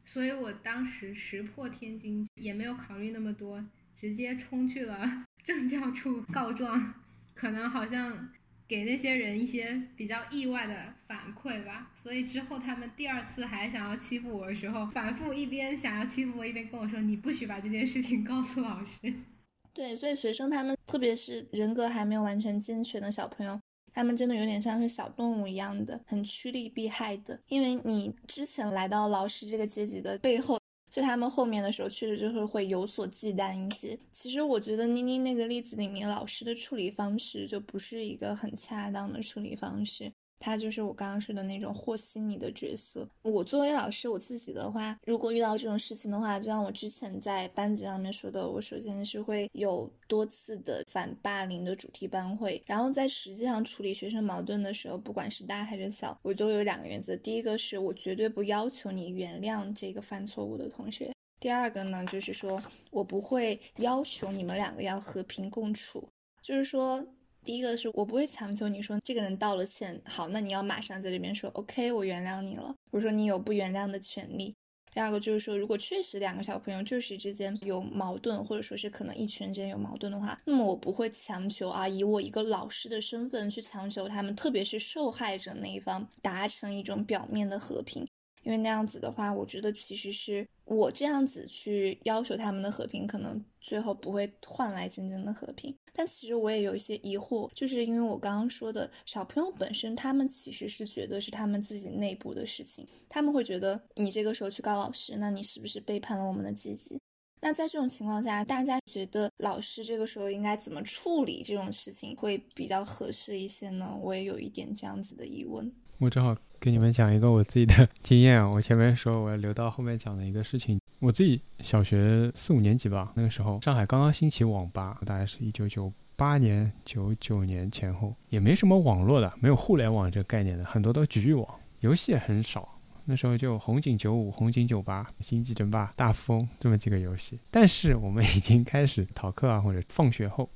[0.04, 6.94] 所以我当时石破天惊，也没有考虑那么多，直接冲去了 政教处告状，
[7.34, 8.30] 可能好像。
[8.68, 19.14] 给那些人一些比较意外的反馈吧，所以之后他们第二次还想要欺负我的时候，反复一边想要欺负我，一边跟我说：“你不许把这件事情告诉老师。
[19.72, 23.58] ”对，所以学生他们，特别是人格还没有完全健全的小朋友，
[23.94, 27.40] 他们真的有点像是小动物一样的，很趋利避害的。
[27.48, 30.57] 因为你之前来到老师这个阶级的背后。
[30.90, 33.98] 就他们后面的时候，确实就是会有所忌惮一些。
[34.10, 40.12] 其实我觉得妮妮那个例子里面，老师的处理方式就不是一个很恰当的处理方式。
[40.38, 43.08] 他就是我刚刚说的那种和稀泥的角色。
[43.22, 57.16] 我作为老师，我自己的话，如果遇到这种事情的话，就像我之前在班级上面说的，我首先是会有多次的反霸凌的主题班会，然后在实际上处理学生矛盾的时候，不管是大还是小，我都有两个原则。
[57.16, 66.08] 第一个是我绝对不要求你原谅这个犯错误的同学；第二个呢，就是说我不会要求你们两个要和平共处，
[66.42, 67.06] 就是说。
[67.48, 72.74] 第一个是我不会强求你说这个人道了歉，好，那你要马上在这边说 OK，我原谅你了。
[72.90, 74.54] 我说你有不原谅的权利。
[74.92, 88.06] 第二个就是说，如果确实两个小朋友就是之间有矛盾，或者说是可能一群之间有矛盾的话，那么我不会强求啊，以我一个老师的身份去强求他们，特别是受害者那一方达成一种表面的和平。
[88.42, 95.74] 因为那样子的话，我觉得其实是我这样子去要求他们的和平，可能最后不会换来真正的和平。
[95.98, 107.00] 但其实我也有一些疑惑，就是因为我刚刚说的小朋友本身，他们其实是觉得是他们自己内部的事情，他们会觉得你这个时候去告老师，那你是不是背叛了我们的阶级？
[107.40, 113.98] 那在这种情况下，大家觉得老师这个时候应该怎么处理这种事情会比较合适一些呢？
[114.00, 115.68] 我也有一点这样子的疑问。
[115.98, 120.77] 我正好给你们讲一个我自己的经验啊，我前面说我要留到后面讲的一个事情。
[121.00, 131.46] 我自己小学四五年级吧，那个时候上海刚刚兴起网吧，大概是一九九八年、九九年前后，也没什么网络的，没有互联网这个概念的，很多都局域网，
[131.80, 132.68] 游戏也很少。
[133.04, 137.38] 那时候就红警九五、红警九八、星际争霸、大富翁这么几个游戏。
[137.50, 140.50] 但是我们已经开始逃课啊，或者放学后，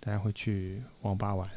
[0.00, 1.48] 大家会去网吧玩，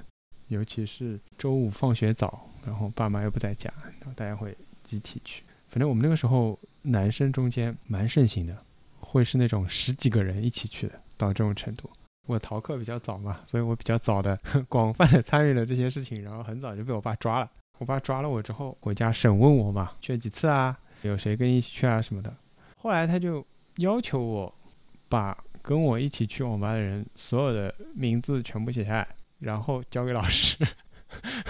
[0.50, 2.48] 尤其是周五放学早。
[2.66, 5.44] 然后爸妈又不在家，然后大家会集体去。
[5.68, 8.56] 反正我们那个时候男生中间蛮盛行的，
[9.00, 11.90] 会是那种十几个人一起去的，到这种程度。
[12.28, 17.50] 我逃课比较早嘛，所以我比较早的 广泛的参与了这些事情，然后很早就被我爸抓了。
[17.78, 20.78] 我爸抓了我之后，回家审问我嘛，去了几次啊？
[21.02, 22.34] 有谁跟你一起去啊什么的。
[22.78, 23.46] 后来他就
[23.78, 24.56] 要求我
[25.08, 29.08] 把跟我一起去网吧的人所有的名字全部写下来，
[29.40, 30.66] 然后交给老师。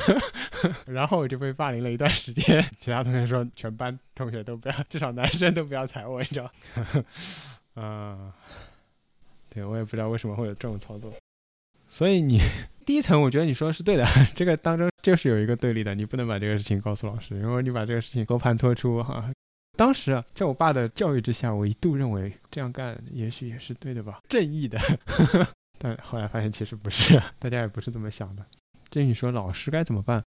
[0.88, 6.52] 然后我就被霸凌了一段时间，其他同学说全班同学都不要，至少男生都不要踩我，你知道？
[7.76, 8.32] 嗯，
[9.50, 11.14] 对我也不知道为什么会有这种操作。
[11.90, 12.40] 所以你
[12.86, 19.32] 第一层，我觉得你说的是对的， 这个当中就是有一个对立的，你不能把这个事情告诉老师，如果你把这个事情和盘托出哈。
[19.78, 24.80] 当时啊，在我爸的教育之下，我一度认为这样干也许也是对的吧，正义的。
[25.78, 28.46] 但后来发现其实不是，大家也不是这么想的。
[28.96, 30.24] 至于你说老师该怎么办，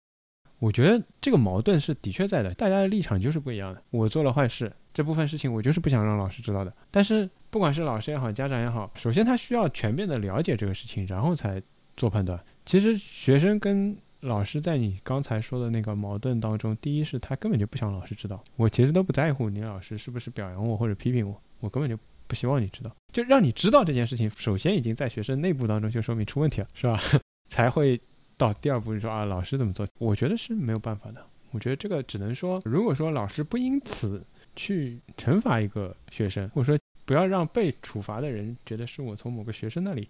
[0.58, 3.80] 我觉得这个矛盾是的确在的，大家的立场就是不一样的。
[3.90, 6.74] 我做了坏事，这部分事情我就是不想让老师知道的。
[6.90, 11.62] 但是不管是老师也好，家长也好，首先他需要全面的了解这个事情，然后才
[11.96, 12.42] 做判断。
[12.64, 21.96] 其实学生跟老师在你刚才说的那个矛盾当中，第一是他根本就不想老师知道，我其实都不在乎你老师是不是表扬我或者批评我，我根本就
[22.26, 22.90] 不希望你知道。
[23.12, 27.00] 就让你知道这件事情，首先已经在学生内部当中就说明出问题了，是吧？
[27.48, 28.00] 才会
[28.37, 29.87] 到第二步，你说啊，老师怎么做？
[29.99, 31.24] 我觉得是没有办法的。
[31.53, 34.24] 我觉得这个只能说，如果说老师不因此
[34.55, 40.09] 去惩罚一个学生，或者说不要让被处罚的人觉得是我从某个学生那里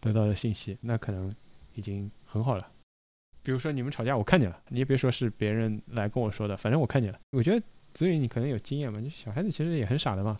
[0.00, 1.34] 得到的信息，那可能
[1.74, 2.68] 已经很好了。
[3.42, 7.18] 比如说你们吵架，我看见了，你也别说是别人来跟我说的，反正我看见了。
[7.32, 10.38] 我觉得子宇你可能有经验嘛，就小孩子其实也很傻的嘛。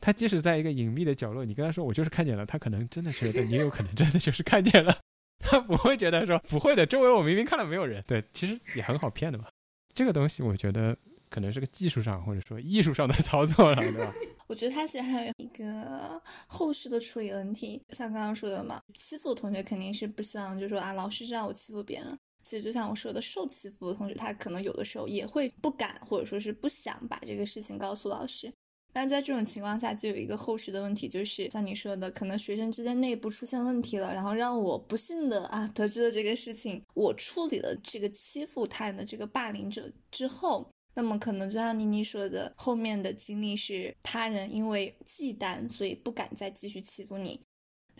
[0.00, 4.96] 他即使在一个隐秘的角落，你跟他说我就是看见了，他可能真的觉得你有可能真的就是看见了，
[5.50, 8.04] 他不会觉得说不会的，周围我明明看到没有人。
[8.06, 9.46] 对，其实也很好骗的嘛。
[9.92, 10.96] 这个东西我觉得
[11.28, 14.12] 可能是个技术上或者说艺术上的 操作了，对吧？
[14.46, 22.18] 我觉得他其实还有一个后续的处理问题，像刚刚说的嘛，欺负同学肯定是不希望，就说啊，老师知道我欺负别人。
[22.42, 28.52] 其实就像我说的，受欺负的同学，他可能有的时候也会不敢，或者说是不想把这个事情告诉老师。
[28.92, 36.82] 但在这种情况下，就有一个后续的问题，就是像你说的，可能学生之间内部出现问题了，然后让我不幸的啊得知了这个事情。
[36.94, 47.40] 我处理了这个欺负他人的这个霸凌者之后，那么可能就像妮妮说的，后面的经历是他人因为忌惮，所以不敢再继续欺负你。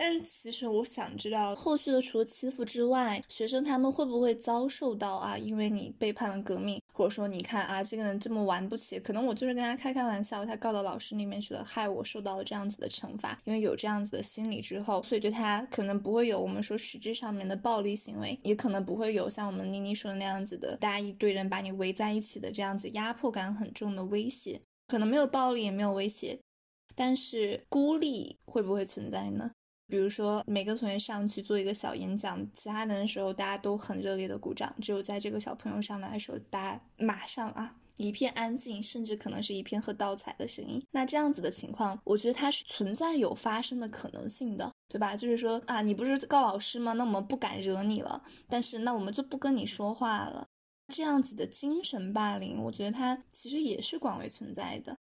[0.02, 5.36] 但是其实我想知道，后续的除了欺负之外，学生他们会不会遭受到啊？
[5.36, 13.38] 因为你背叛了革命，或者说你看啊，这个人这么玩不起，可能我就是跟他开开玩笑，他告到老师那边去了，害我受到了这样子的惩罚。
[13.44, 26.40] 因为有这样子的心理之后，所以对他可能不会有我们说实质上面的暴力行为，也可能不会有像我们妮妮说的那样子的，大家一堆人把你围在一起的这样子压迫感很重的威胁，可能没有暴力也没有威胁，
[26.94, 29.50] 但是孤立会不会存在呢？
[29.90, 40.80] 比如说，每个同学上去做一个小演讲，其他人的时候大家都很热烈的鼓掌，只有在这个小朋友上来的时候，大家马上啊一片安静，甚至可能是一片喝倒彩的声音。
[40.92, 45.16] 那这样子的情况，我觉得它是存在有发生的可能性的，对吧？
[45.16, 46.92] 就是说啊，你不是告老师吗？
[46.92, 50.46] 那我们不敢惹你了，但是那我们就不跟你说话了。
[50.94, 54.96] 这样子的精神霸凌，我觉得它其实也是广为存在的，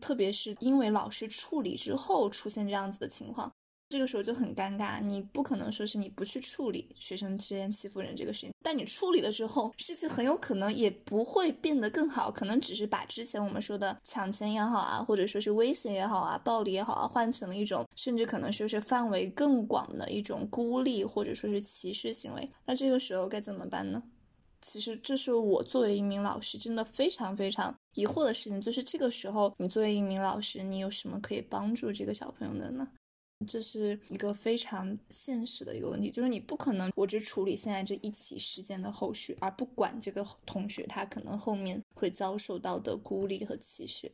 [0.00, 3.52] 特别是因为老师处理之后出现这样子的情况。
[3.92, 22.50] 这个时候就很尴尬，你不可能说是你不去处理学生之间欺负人这个事情，但你处理了之后，事情很有可能也不会变得更好，可能只是把之前我们说的抢钱也好啊，或者说是威胁也好啊，暴力也好啊，换成了一种甚至可能说是范围更广的一种孤立或者说是歧视行为。
[22.64, 24.02] 那这个时候该怎么办呢？
[24.62, 32.88] 其实这是我作为一名老师真的非常非常疑惑的事情，就是这个时候你作为一名老师，你有什么可以帮助这个小朋友的呢？
[33.46, 44.10] 这是一个非常现实的一个问题，就是你不可能我只处理现在这一起事件的后续，而不管这个同学他可能后面会遭受到的孤立和歧视。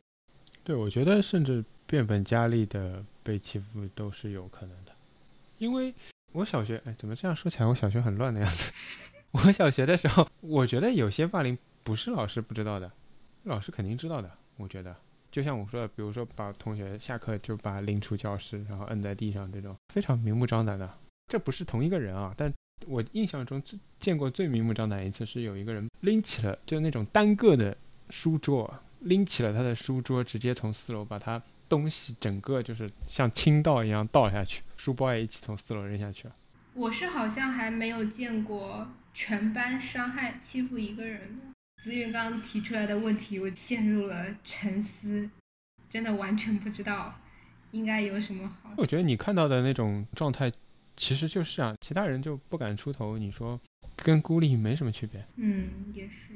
[0.63, 4.91] 对，我觉得甚至变本加厉的被欺负都是有可能的，
[5.57, 5.93] 因为
[6.31, 8.71] 我小学，哎，怎么这样说起来，我小学很乱的样子。
[9.31, 12.91] 我小学的时候，我觉得有些霸凌不是老师不知道的，
[13.43, 14.95] 老师肯定知道的，我觉得。
[15.31, 20.89] 就像我说的，比如说把同学下课就把拎出教室，然后摁在地上这种非常明目张胆的，
[21.27, 22.33] 这不是同一个人啊。
[22.35, 22.51] 但
[22.87, 27.77] 我印象中最见过最明目张胆一次是有一个人拎起了就那种单个的
[28.09, 36.35] 书桌，拎起了他的书桌，直接从四楼把他东西整个就是像倾倒一样倒下去，书包也一起从四楼扔下去了。
[36.73, 41.45] 我是好像还没有见过全班伤害欺负一个人的。
[41.81, 45.29] 子云刚刚提出来的问题，我陷入了沉思，
[45.89, 47.15] 真的完全不知道
[47.71, 48.73] 应该有什么好。
[48.77, 50.51] 我觉得你看到的那种状态，
[50.97, 53.59] 其实就是啊，其他人就不敢出头，你说
[53.95, 55.25] 跟孤立没什么区别。
[55.37, 56.33] 嗯，也是。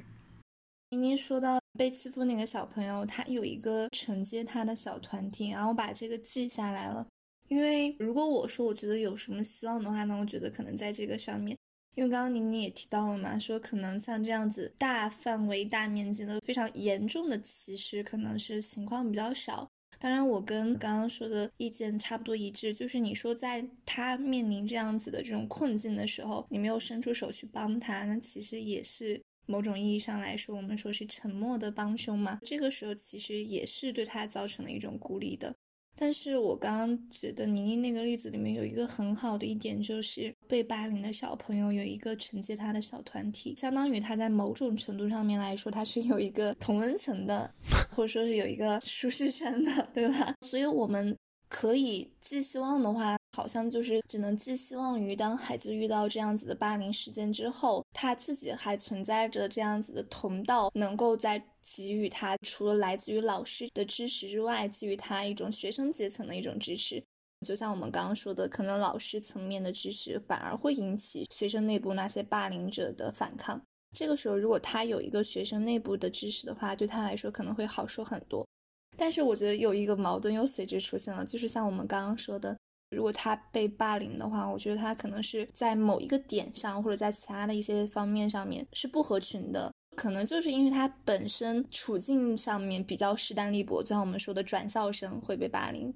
[0.91, 7.05] 您您说到被欺负那个小朋友，他有一个承接他的小团体，然后我把这个记下来了。
[7.49, 11.57] 因为如果我说我觉得有什么希望的话，那我觉得可能在这个上面。
[11.95, 19.69] 因为刚刚宁宁也提到了嘛，说可能像这样子大范围、大面积的非常严重的歧视，可能是情况比较少。
[19.99, 32.39] 当然，我跟刚刚说的意见差不多一致，就是你说在他面临这样子的这种困境的时候，你没有伸出手去帮他，那其实也是某种意义上来说，我们说是沉默的帮凶嘛。
[32.43, 35.55] 这个时候其实也是对他造成了一种孤立的。
[35.95, 47.53] 但是我刚刚觉得宁宁那个例子里面有一个很好的一点，就是被霸凌的小朋友有一个承接他的小团体，相当于他在某种程度上面来说，他是有一个同温层的，
[47.91, 50.35] 或者说是有一个舒适圈的，对吧？
[50.41, 51.17] 所以我们
[51.47, 53.17] 可以寄希望的话。
[53.35, 67.03] 好像就是只能寄希望于，当孩子遇到这样子的霸凌事件之后，他自己还存在着这样子的同道，能够在给予他除了来自于老师的支持之外，给予他一种学生阶层的一种支持。
[67.45, 73.61] 就像我们刚刚说的，可能老师层面的支持反而会引起学生内部那些霸凌者的反抗。
[73.97, 78.47] 这个时候，如果他有一个学生内部的支持的话，对他来说可能会好说很多。
[78.95, 82.57] 但是我觉得有一个矛盾又随之出现了，就是像我们刚刚说的。
[82.91, 95.93] 如果他被霸凌的话，我觉得他可能是在某一个点上，或者在其他的一些方面上面是不合群的，可能就是因为他本身处境上面比较势单力薄，就像我们说的转校生会被霸凌。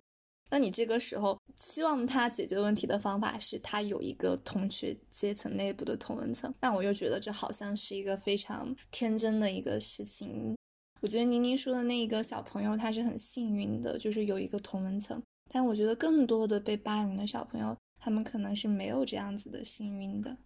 [0.49, 10.55] 那你这个时候希望他解决问题的方法是他有一个同学阶层内部的同文层，但我又觉得这好像是一个非常天真的一个事情。
[11.01, 15.21] 我觉得宁宁说的那一个小朋友他是很幸运的，就是有一个同文层。
[15.51, 20.37] 但我觉得更多的被霸凌的小朋友，他们可能是没有这样子的幸运的。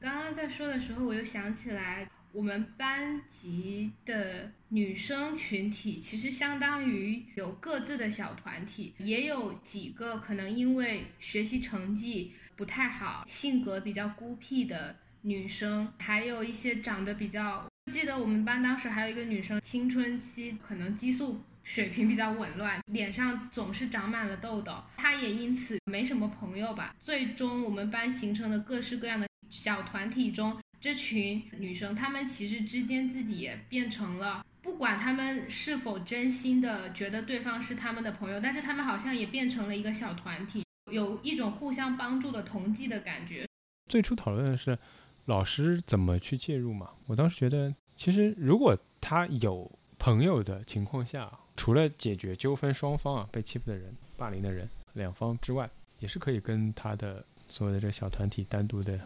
[0.00, 17.66] 刚刚在说的时候，我又想起来，我们班级的女生群体其实相当于有各自的小团体，也有几个可能因为学习成绩不太好、性格比较孤僻的女生，还有一些长得比较……
[17.92, 21.40] 记得我们班当时还有一个女生，青春期可能激素。
[21.64, 26.96] 水平比较紊乱，脸上总是长满了痘痘，他也因此没什么朋友吧。
[26.98, 43.46] 最终我们班形成的各式各样的小团体中，这群女生她们其实之间自己也变成了，不管她们是否真心的觉得对方是他们的朋友，但是她们好像也变成了一个小团体，有一种互相帮助的同济的感觉。
[43.88, 44.78] 最初讨论的是
[45.26, 46.90] 老师怎么去介入嘛？
[47.06, 51.30] 我当时觉得，其实如果他有朋友的情况下。
[51.58, 55.68] 除了解决纠纷双方啊被欺负的人、霸凌的人两方之外，
[55.98, 58.96] 也是可以跟他的所有的这个小团体单独的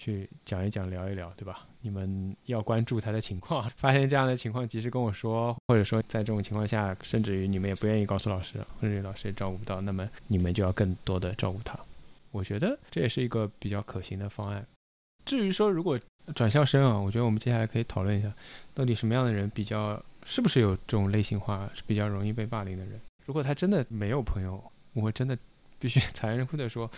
[0.00, 1.66] 去讲一讲、聊一聊，对吧？
[1.82, 11.78] 你们要关注他的情况， 发现这样的情况及时跟我说，或者说在这种情况下，甚至于你们也不愿意告诉老师，或者老师也照顾不到，那么你们就要更多的照顾他。
[12.30, 14.66] 我觉得这也是一个比较可行的方案。
[15.26, 16.00] 至于说如果
[16.34, 18.32] 转校生啊，我觉得我们接下来可以讨论一下，
[18.72, 20.02] 到底什么样的人比较。
[20.26, 23.00] 是不是有这种类型化是比较容易被霸凌的人？
[23.24, 25.36] 如果他真的没有朋友，我真的
[25.78, 26.88] 必须 残忍的说，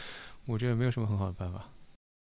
[0.44, 1.64] 我觉得没有什么很好的办法，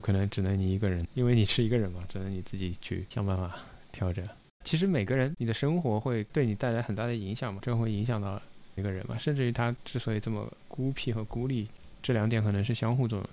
[0.01, 3.55] 可能只能你一个人，因为你是一个人嘛，只能你自己去想办法
[3.91, 4.27] 调整。
[4.65, 8.41] 其实每个人，你的生活会对你带来很大的影响嘛，这会影响到
[8.75, 11.67] 一个人嘛，甚至于他之所以这么孤僻和孤立，
[12.03, 13.29] 这两点可能是相互作用的。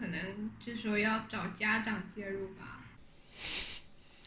[0.00, 2.84] 可能这时候要找家长介入吧。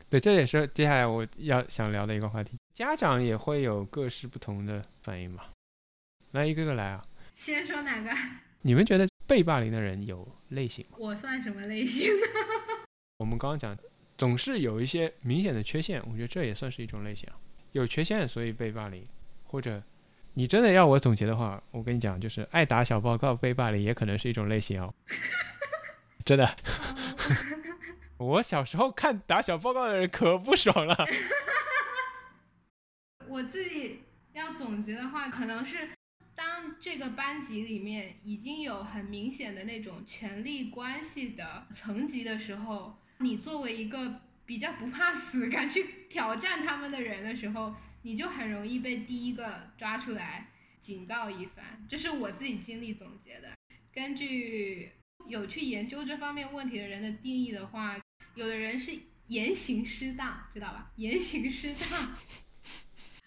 [0.10, 2.52] 对，这也是接下来我要想聊的一个话题。
[2.74, 5.44] 家长也会有各式不同的反应嘛？
[6.32, 7.06] 来一个个来啊！
[7.34, 8.10] 先说哪个？
[8.64, 10.98] 你们觉得被霸凌的人有类型吗？
[11.00, 12.28] 我算什么类型呢？
[13.16, 13.78] 我们刚刚讲，
[14.18, 17.30] 总是有一些明显的缺陷，我觉得这也算是一种类型。
[17.72, 19.08] 有缺陷所以被霸凌，
[19.46, 19.82] 或者
[20.34, 24.94] 你真的要我总结的话，我跟你讲，就是爱打小报告被霸凌也可能是一种类型哦。
[26.26, 26.54] 真的，
[28.20, 31.08] 我小时候看打小报告的人可不爽了。
[33.30, 34.02] 我自己
[34.34, 35.88] 要总结的话，可能是
[36.42, 51.86] 当这个班级里面已经有很明显的那种权力关系的层级的时候，你作为一个比较不怕死、 敢去挑战他们的人的时候，你就很容易被第一个抓出来警告一番。
[51.88, 53.54] 这是我自己经历总结的。
[53.94, 54.90] 根据
[55.28, 58.02] 有去研究这方面问题的人的定义的话，
[58.34, 58.92] 有的人是
[59.28, 60.92] 言行失当，知道吧？
[60.96, 62.16] 言行失当。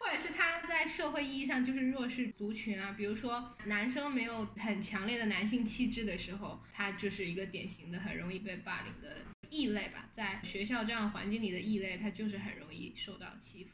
[0.04, 9.16] 或者是他在社会意义上就是弱势族群啊，比如说男生没有很强烈的男性气质的时候，他就是一个典型的很容易被霸凌的
[9.48, 10.10] 异类吧。
[10.12, 13.70] 在学校这样环境里的异类，他就是很容易受到欺负。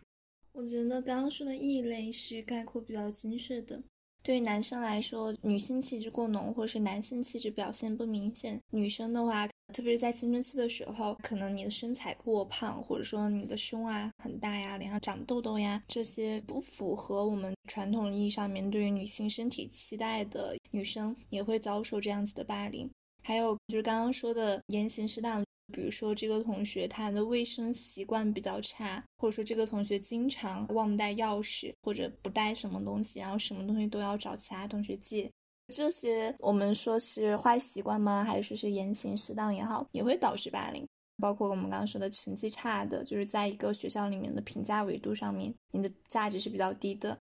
[0.53, 3.83] 我觉得刚刚说的异类是概括比较精确的。
[4.22, 22.91] 对于男生来说，女性气质过浓，或是男性气质表现不明显，女生的话特别是在青春期的时候，可能你的身材过胖，或者说你的胸啊很大呀，脸上长痘痘呀，这些不符合我们传统意义上面对于女性身体期待的女生，也会遭受这样子的霸凌。
[23.23, 35.31] 还有就是刚刚说的言行适当，比如说这个同学他的卫生习惯比较差，或者说这个同学经常忘带钥匙或者不带什么东西，然后什么东西都要找其他同学借。
[35.71, 38.25] 这些我们说是坏习惯吗？
[38.25, 40.87] 还是说是言行适当也好，也会导致霸凌。
[41.18, 47.16] 包括我们刚刚说的成绩差的，就是在一个学校里面的评价维度上面，你的价值是比较低的。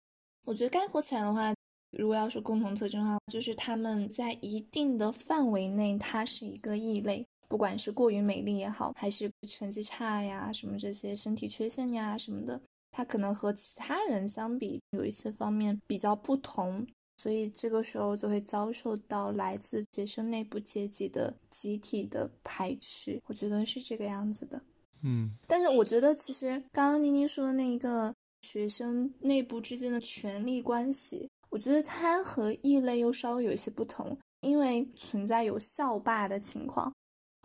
[0.44, 1.54] 我觉得概括起来的话，
[1.96, 7.24] 如果要说共同特征的话，就是他们在一定的范围内，他是一个异类。
[7.46, 16.84] 不管是过于美丽也好，还是成绩差呀，什么这些身体缺陷呀什么的，他可能和其他人相比，有一些方面比较不同。
[17.16, 24.60] 所以这个时候就会遭受到来自学生内部阶级的集体的排斥，我觉得是这个样子的。
[25.02, 36.92] 嗯，但是我觉得其实刚刚妮妮说的那个学生内部之间的权力关系，我觉得它和异类又稍微有一些不同，因为存在有校霸的情况。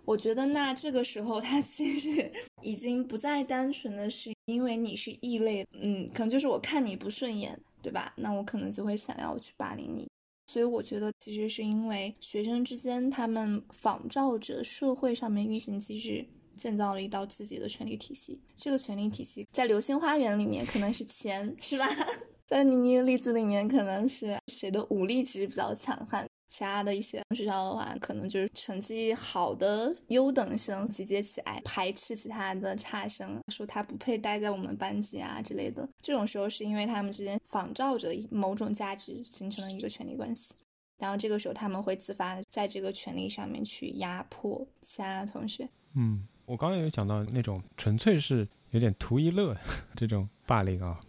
[0.05, 2.31] 我觉得那这个时候他 其实
[2.63, 7.59] 已经不再单纯的是因为你是异类，嗯，可能就是我看你不顺眼。
[7.81, 8.13] 对吧？
[8.15, 10.09] 那我可能就会想要去霸凌你，
[10.47, 18.39] 所以我觉得其实是因为学生之间他们仿照着社会上面运行机制，建造了一道自己的权力体系。
[18.55, 21.87] 这个权力体系在《流星花园》里面可能是钱，是吧？
[22.47, 26.28] 在妮妮的例子里面可能是谁的武力值比较强悍。
[26.49, 35.87] 其他的一些学校的话，可能就是成绩好的优等生集结起来排斥其他的差生，说他不配待在我们班级啊之类的。
[36.01, 40.55] 这种时候是因为他们之间仿照着某种价值形成了一个权力关系，
[40.97, 45.69] 然后这个时候他们会自发在这个权利上面去压迫其他同学。
[45.93, 49.55] 嗯，我刚刚有讲到那种纯粹是有点图一乐
[49.95, 50.99] 这种霸凌啊，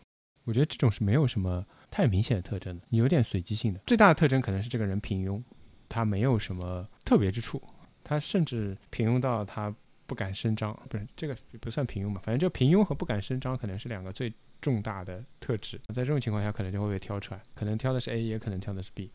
[0.44, 1.64] 我觉得这种是没有什么。
[1.90, 3.80] 太明显的特征了，有点随机性的。
[3.86, 5.42] 最大的特征可能是这个人平庸，
[5.88, 7.60] 他没有什么特别之处，
[8.04, 9.74] 他甚至平庸到他
[10.06, 12.20] 不敢声张，不是这个不算平庸吧？
[12.24, 15.80] 反正就平庸和不敢声张可能是两个最重大的特质。
[15.88, 19.10] 在这种情况下，可能就会被挑出来，可能挑的是 A，也可能挑的是 B。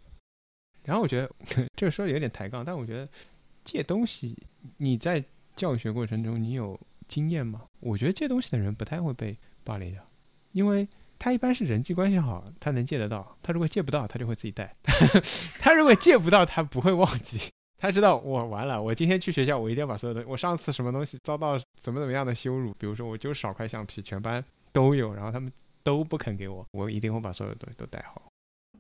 [0.84, 1.32] 然后我觉得
[1.76, 3.08] 这个说的有点抬杠，但我觉得
[3.64, 4.38] 借东西，
[4.78, 5.24] 你在
[5.56, 7.64] 教学过程中你有经验吗？
[7.80, 10.04] 我觉得借东西的人不太会被霸凌的，
[10.52, 10.86] 因为。
[11.18, 13.38] 他一般是人际关系好，他能借得到。
[13.42, 14.76] 他如果借不到，他就会自己带。
[15.60, 17.40] 他如果借不到，他不会忘记。
[17.78, 25.52] 他知道我完了，我今天去学校，我一定要把所有的我上次什么东西遭到怎么怎么样的羞辱，比如说我就少块橡皮，全班都有，然后他们
[25.84, 28.22] 都不肯给我，我一定会把所有的东西都带好。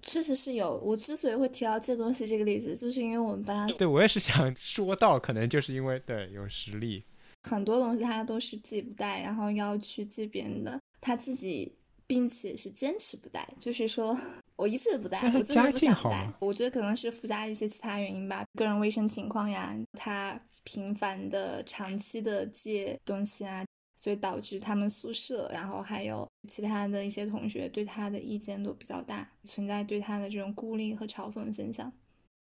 [0.02, 0.78] 确实是有。
[0.84, 7.04] 我之所以会提到借东西这个例子，就是因为我们班对我也是想说到，可能就是因为对有实力，
[7.44, 11.74] 很多东西他都是自己不带，然后要去借别人的，他自己。
[12.08, 14.18] 并且是坚持不带，就是说
[14.56, 16.32] 我一次都不带，我真的不想带。
[16.40, 31.92] 我觉得可能是附加一些其他原因吧，个人卫生情况呀，他频繁的、长期的借东西啊，所以导致他们宿舍，然后还有其他的一些同学对他的意见都比较大，存在对他的这种孤立和嘲讽现象，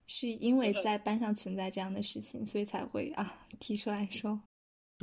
[0.06, 4.42] 是因为在班上存在这样的事情，所以才会啊提出来说。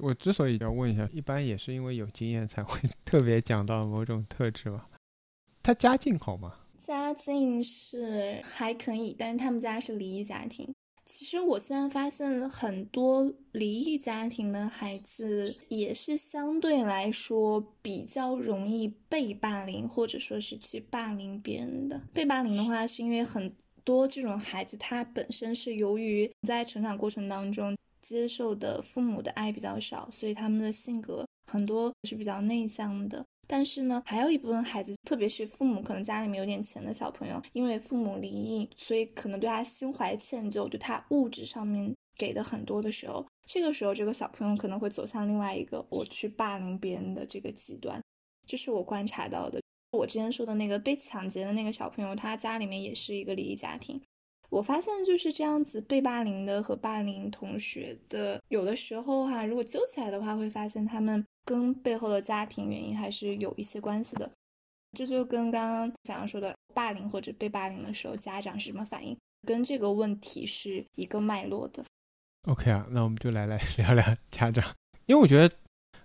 [0.01, 4.89] 我之所以要问一下，一般也是因为有经验才会 特别讲到某种特质吧？
[5.63, 6.55] 他家境好吗？
[6.79, 10.73] 家境是还可以，但是他们家是离异家庭。
[11.05, 22.01] 其实我现在发现很多离异家庭的孩子也是相对来说比较容易被霸凌，或者说是去霸凌别人的。
[22.13, 27.75] 被霸凌的话，是因为很多这种孩子他本身是由于在成长过程当中。
[28.09, 33.25] 接受的父母的爱比较少，所以他们的性格很多是比较内向的。
[33.47, 47.99] 但是呢，还有一部分孩子，特别是父母可能家里面有点钱的小朋友，因为父母离异，所以可能对他心怀歉疚，对他物质上面给的很多的时候，这个时候这个小朋友可能会走向另外一个我去霸凌别人的这个极端。
[48.47, 49.61] 这是我观察到的。
[49.93, 53.99] 我之前说的那个被抢劫的那个小朋友，他家里面也是一个离异家庭。
[54.51, 64.31] 我发现就是这样子，被霸凌的和霸凌同学的，有的时候哈，如果揪起来的话，会发现他们跟背后的家庭原因还是有一些关系的。
[64.95, 69.15] 这就跟刚刚想要说的霸凌或者被霸凌的时候，家长是什么反应，
[69.47, 71.85] 跟这个问题是一个脉络的。
[72.49, 74.65] OK 啊，那我们就来来 聊聊家长，
[75.05, 75.55] 因为我觉得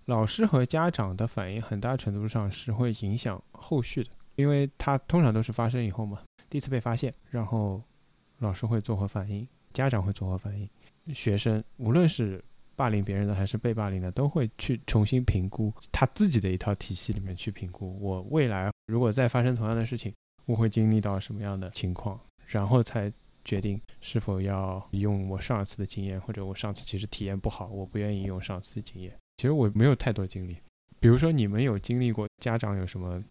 [0.04, 7.82] 老师和家长的反应很大程度上是会影响后续的，因为他通常都是发生以后嘛，第一次被发现，然后。
[8.44, 9.48] 老师会作何反应？
[9.74, 10.70] 家长会作何反应？
[11.14, 12.44] 学生无论是
[12.76, 20.14] 霸凌别人的还是被霸凌的，都会去重新评估他自己的一套体系里面去评估，我未来如果再发生同样的事情，
[20.46, 23.12] 我会经历到什么样的情况，然后才
[23.46, 29.14] 决定是否要用我上一次的经验，或者我上次其实体验不好，我不愿意用上次的经验。
[29.38, 30.58] 其实我没有太多经历，
[31.00, 33.24] 比如说你们有经历过家长有什么，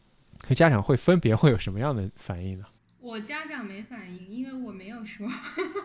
[0.46, 2.66] 和家长会分别会有什么样的反应呢？
[3.02, 5.28] 我家长没反应，因为我没有说。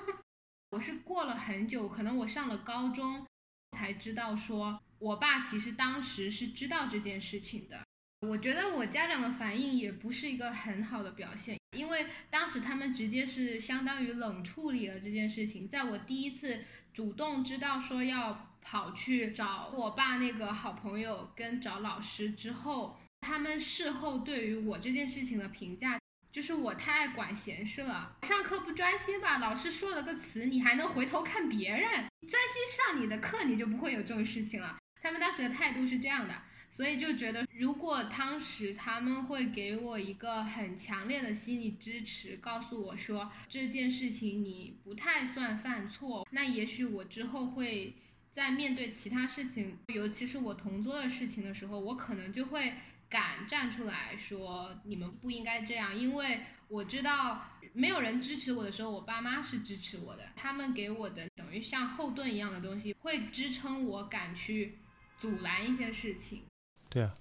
[0.70, 3.26] 我是过了很久，可能我上了高中
[3.72, 7.82] 才知道，说我爸其实当时是知道这件事情的。
[8.22, 15.68] 我觉得我家长的反应也不是一个很好的表现，因为当时他们直接是相当于冷处理了这件事情。
[15.68, 16.64] 在我第一次
[16.94, 26.00] 主动知道说要跑去找我爸那个好朋友跟找老师之后，他们事后对于我这件事情的评价。
[26.38, 29.40] 就是我太爱管闲事了，上课不专心吧？
[29.40, 34.78] 老师说了个词，你还能回头看别人，专心上你的课，你就不会有这种事情了。
[35.02, 47.96] 他们当时的态度是这样的，所以就觉得，如果当时他们会给我一个很强烈的心理支持，告诉我说这件事情你不太算犯错，那也许我之后会
[48.30, 52.74] 在面对其他事情，尤其是我同桌的事情的时候，我可能就会。
[53.10, 57.42] 敢站出来说你们不应该这样，因为我知道
[57.74, 64.80] 没有人支持我的时候，我爸妈是支持我的，他们给我的等于像后盾一样的东西，会支撑我敢去
[65.16, 66.42] 阻拦一些事情。
[66.90, 67.14] 对啊，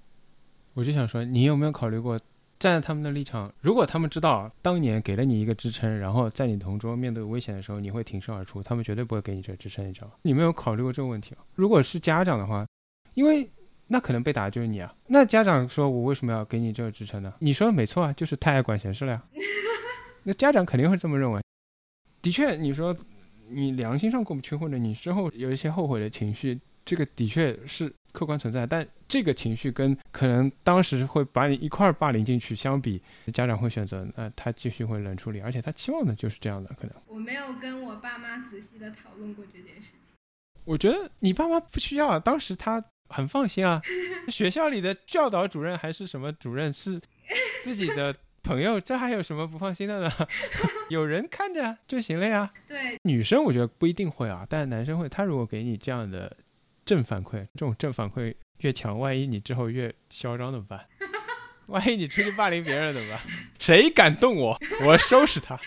[0.74, 2.18] 我就想说，你有没有考虑过
[2.58, 3.52] 站在他们的立场？
[3.60, 10.14] 如果他们知道当年给了你一个支撑，然后在你同桌面对危险的时候，你会挺身而出，他们绝对不会给你这支撑，你知道吗？
[10.22, 12.66] 你没有考虑过这个问题如果是家长的话，
[13.14, 13.48] 因为。
[13.88, 14.92] 那可能被打的就是你啊！
[15.06, 17.32] 那家长说我为什么要给你这个支撑呢？
[17.38, 19.22] 你说的没错啊，就是太爱管闲事了呀。
[20.24, 21.40] 那家长肯定会这么认为。
[22.20, 22.96] 的确，你说
[23.48, 28.66] 你良心上过不去，或者你之后有一些后悔的情绪，这个的确是客观存在。
[28.66, 33.00] 但这个情绪跟可能当时会把你一块儿霸凌进去相比，
[33.32, 36.96] 家长会选择那他继续会冷处理，而且他期望的就是这样的可能。
[37.06, 40.00] 我没有跟我爸妈仔细的讨论过这件事情。
[40.64, 42.84] 我觉得你爸妈不需要，当时他。
[43.08, 43.80] 很放心啊，
[44.28, 47.00] 学校里的教导主任还是什么主任是
[47.62, 50.10] 自己的朋友，这还有什么不放心的呢？
[50.90, 52.52] 有人看着就行了呀。
[52.68, 55.08] 对，女生我觉得不一定会啊，但是男生会。
[55.08, 56.36] 他如果给你这样的
[56.84, 60.86] 正反馈，这种正反馈越强，万一你之后越嚣张怎么办？
[61.66, 63.20] 万一你出去霸凌别人怎么办？
[63.58, 65.58] 谁敢动我，我收拾他。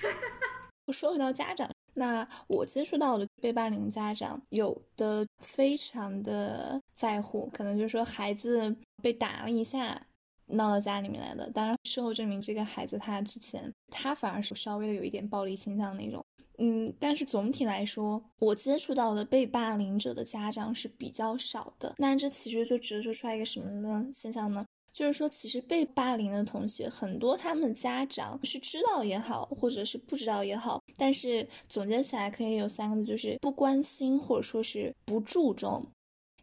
[0.86, 1.70] 我说回到家长。
[1.94, 10.06] 那我接触到的被霸凌家长，有的非常的在乎，可能就是说孩子被打了一下，
[10.46, 11.50] 闹到家里面来的。
[11.52, 16.24] 当然，事后证明这个孩子他之前他反而是稍微的有一点暴力倾向那种。
[16.62, 21.96] 嗯，但是总体来说，我接触到的被霸凌者的家长是比较少的。
[21.98, 24.66] 那这其实就折射出来一个什么呢现象呢？
[24.92, 35.86] 就是说，其实被霸凌的同学很多，他们家长是知道也好，或者是不知道也好，但是总结起来可以有三个字，就是不关心或者说是不注重。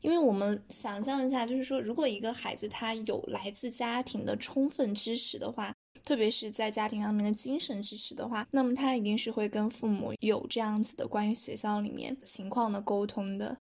[0.03, 5.75] 因为我们想象一下，就是说，如果一个孩子他有来自家庭的充分支持的话，
[6.05, 13.57] 特别是在家庭上面的精神支持的话，那么他一定是会跟父母有这样子的关于学校里面情况的沟通的。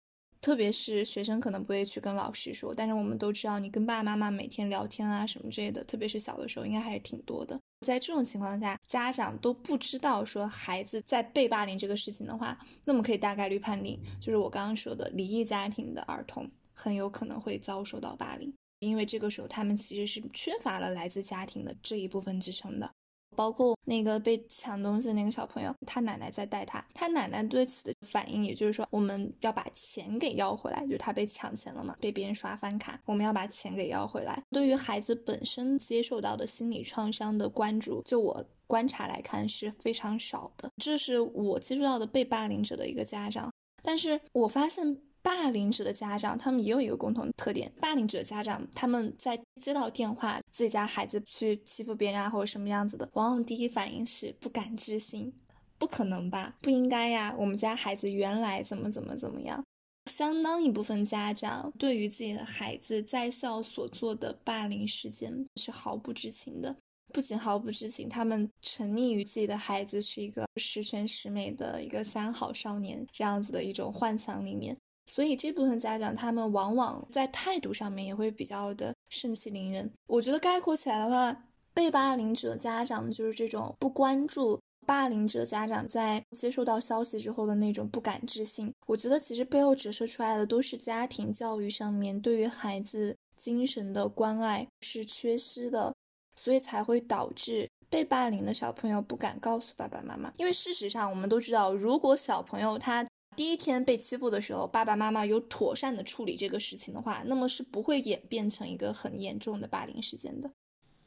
[0.43, 7.57] 特别是学生可能不会去跟老师说，但是我们都知道，你跟爸爸妈妈每天聊天啊什么之类的，特别是小的时候，应该还是挺多的。
[7.79, 22.91] 在这种情况下，家长都不知道说孩子在被霸凌这个事情的话，那么可以大概率判定，就是我刚刚说的离异家庭的儿童很有可能会遭受到霸凌，因为这个时候他们其实是缺乏了来自家庭的这一部分支撑的。
[23.35, 34.41] 包括那个被抢东西的那个小朋友，他奶奶在带他，他奶奶对此的反应，也就是说，我们要把钱给要回来，就是他被抢钱了嘛，被别人刷翻卡，我们要把钱给要回来。
[34.51, 40.71] 对于孩子本身接受到的心理创伤的关注，就我观察来看是非常少的。
[40.77, 45.01] 这是我接触到的被霸凌者的一个家长，但是我发现。
[45.23, 47.71] 霸凌者的家长，他们也有一个共同特点。
[47.79, 55.33] 霸凌者家长，他们在接到电话自己家孩子去欺负别人啊，或者什么样子的，往往第一反应是不敢置信，
[55.77, 56.57] 不可能吧？
[56.61, 57.33] 不应该呀！
[57.39, 59.63] 我们家孩子原来怎么怎么怎么样？
[60.11, 66.75] 相当一部分家长对于自己的孩子在校所做的霸凌事件是毫不知情的。
[67.13, 74.75] 不仅毫不知情，他们沉溺于自己的孩子是一个十全十美的一个三好少年这样子的一种幻想里面。
[75.05, 79.91] 所以这部分家长，他们往往在态度上面也会比较的盛气凌人。
[80.07, 95.93] 我觉得概括起来的话，被霸凌者家长就是这种不关注、霸凌者家长在接受到消息之后的那种不敢置信，我觉得其实背后折射出来的都是家庭教育上面对于孩子精神的关爱是缺失的，
[96.35, 100.31] 所以才会导致被霸凌的小朋友不敢告诉爸爸妈妈。
[100.37, 103.05] 因为事实上我们都知道，如果小朋友他
[103.43, 110.49] 第一天被欺负的时候，爸爸妈妈有妥善的处理这个事情的话，那么是不会演变成一个很严重的霸凌事件的。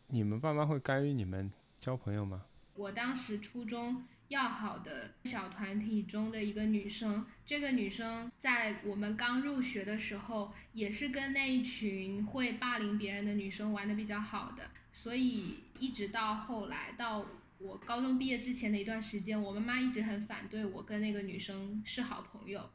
[0.08, 2.44] 你们爸妈会干预你们交朋友吗？
[2.74, 17.24] 我当时初中要好的小团体中的一个女生，这个女生在我们刚入学的时候，也是跟那一群会霸凌别人的女生玩的比较好的，所以一直到后来到。
[17.58, 22.70] 我高中毕业之前的一段时间，我妈妈一直很反对我跟那个女生是好朋友。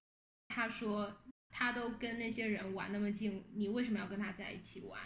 [0.47, 4.99] 她说，她都跟那些人玩那么近，你为什么要跟她在一起玩？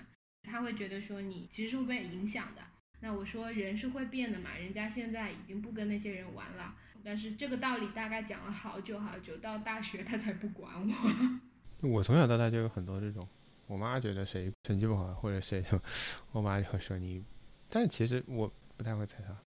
[0.44, 2.62] 她会觉得说你其实是会被影响的。
[3.02, 6.76] 那我说人是会变的嘛，人家现在已经不跟那些人玩了。
[7.04, 11.88] 但是这个道理大概讲了好久好久，到大学她才不管我。
[11.88, 13.28] 我从小到大就有很多这种，
[13.68, 15.82] 我妈觉得谁成绩不好或者谁什么，
[16.32, 17.24] 我妈就会说你。
[17.70, 19.45] 但是其实我不太会猜她。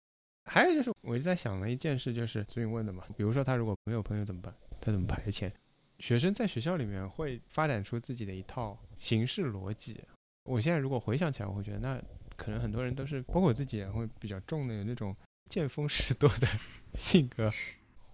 [0.47, 3.03] 还有就是，我就在想了一件事，就是所以问的嘛。
[3.15, 4.53] 比如说，他如果没有朋友怎么办？
[4.79, 5.51] 他怎么排遣？
[5.99, 9.99] 学生在学校里面会发展出自己的一套形式逻辑。
[10.45, 12.01] 我现在如果回想起来，我会觉得那
[12.35, 15.15] 可能很多人都是，包括我自己，也会比较重的有那种
[15.49, 16.47] 见风使舵的
[16.93, 17.51] 性格，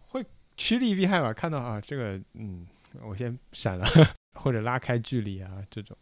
[0.07, 0.25] 会
[0.57, 1.31] 趋利避害吧。
[1.31, 2.65] 看到啊，这个嗯，
[3.03, 3.85] 我先闪了，
[4.39, 5.95] 或者拉开距离啊，这种。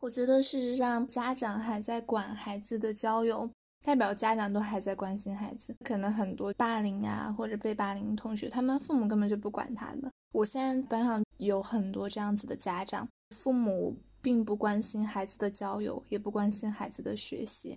[0.00, 3.50] 我觉得事实上，家长还在管孩子的交友。
[3.82, 10.10] 代表家长都还在关心孩子，可能很多霸凌啊或者被霸凌同学，他们父母根本就不管他的。
[10.32, 13.06] 我现在班上有很多这样子的家长，
[13.36, 17.76] 父母并不关心孩子的交友，也不关心孩子的学习，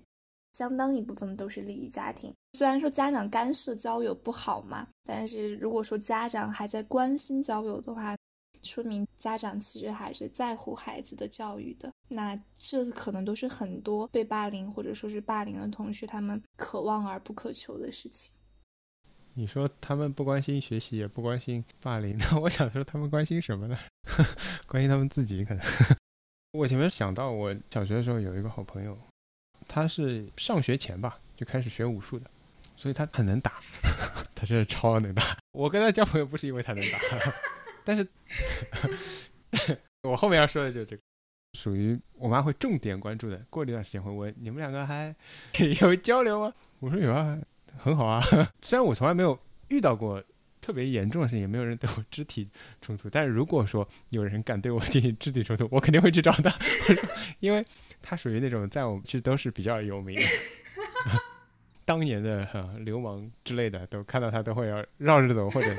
[0.53, 2.31] 相当一部分都是利益家庭。
[2.53, 8.15] 虽然说家长干涉交友不好嘛，但是如果说家长还在关心交友的话。
[8.65, 18.33] 说明家长其实还是在乎孩子的教育的，那这可能都是很多被霸凌或者说是霸凌的同学他们可望而不可求的事情。
[19.35, 23.77] 你说他们不关心学习，也不关心霸凌， 那我想说他们关心什么呢？
[24.65, 25.63] 关心他们自己可能。
[26.53, 28.97] 我前面想到，我小学的时候有一个好朋友，
[29.67, 32.31] 他是上学前吧就开始学武术的，
[32.77, 33.59] 所以他很能打，
[34.33, 35.37] 他真的超能打。
[35.51, 36.97] 我跟他交朋友不是因为他能打。
[37.85, 38.05] 但是，
[40.03, 41.01] 我后面要说的就是这个，
[41.53, 43.37] 属于我妈会重点关注的。
[43.49, 45.15] 过了一段时间会问你们两个还
[45.79, 46.53] 有交流吗？
[46.79, 47.39] 我说有啊，
[47.77, 48.21] 很好啊。
[48.61, 50.21] 虽然我从来没有遇到过
[50.59, 52.49] 特别严重的事情，也没有人对我肢体
[52.81, 56.53] 冲突，但是如果说有人敢对我进行肢体冲突，我肯定会去找他，
[57.39, 57.65] 因为
[58.01, 60.21] 他属于那种在我们其实都是比较有名的，
[61.85, 62.47] 当年的
[62.79, 65.75] 流氓之类的，都看到他都会要绕着走或者。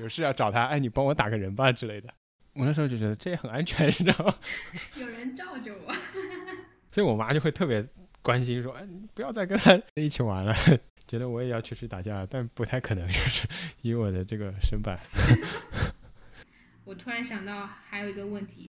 [0.00, 2.12] 有事要找他，哎，你帮我打个人吧之类的。
[2.54, 4.34] 我那时候就觉得这也很安全，你知道吗？
[4.98, 5.94] 有人罩着我，
[6.90, 7.86] 所以我妈就会特别
[8.22, 10.54] 关心，说：“哎，你不要再跟他一起玩了。
[11.06, 13.46] ”觉得我也要去去打架，但不太可能，就是
[13.82, 14.98] 以我的这个身板。
[16.84, 18.68] 我突然想到还有一个问题，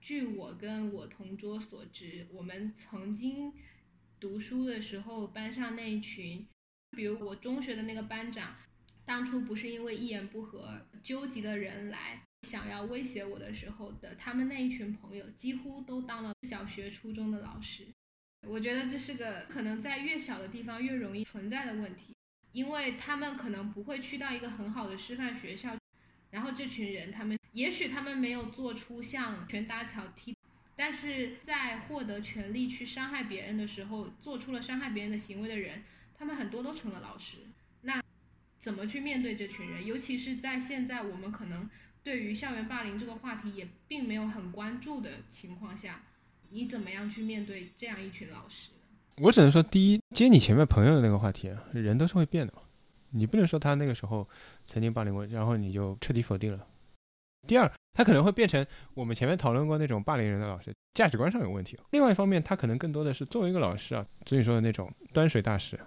[0.00, 3.52] 据我跟我同桌所知，我们曾经
[4.18, 6.46] 读书的时候，班上那一群，
[6.90, 8.56] 比如我中学的那个班长。
[9.06, 17.86] 当初不是因为一言不合纠集的人来想要威胁我的时候的，他们那一群朋友几乎都当了小学、初中的老师。
[18.46, 22.14] 我觉得这是个可能在越小的地方越容易存在的问题，
[22.52, 25.76] 因为他们可能不会去到一个很好的师范学校，
[26.30, 30.36] 然后这群人他们也许他们没有做出像拳打脚踢，
[30.76, 35.82] 但是在获得权利去伤害别人的时候，做出了伤害别人的行为的人，
[36.14, 37.38] 他们很多都成了老师。
[38.64, 39.84] 怎么去面对这群人？
[39.84, 41.68] 尤其是在现在我们可能
[42.02, 46.00] 对于校园霸凌这个话题也并没有很关注的情况下，
[46.48, 48.70] 你怎么样去面对这样一群老师？
[49.18, 52.62] 我只能说，第一，接你前面朋友的那个话题，人都是会变的嘛，
[53.10, 54.26] 你不能说他那个时候
[54.64, 56.66] 曾经霸凌过，然后你就彻底否定了。
[57.46, 61.78] 第二，他可能会变成我们前面讨论过那种霸凌人的老师，价值观上有问题。
[61.90, 65.78] 另外一方面，他可能更多的是作为一个老师啊，所以说的那种端水大师，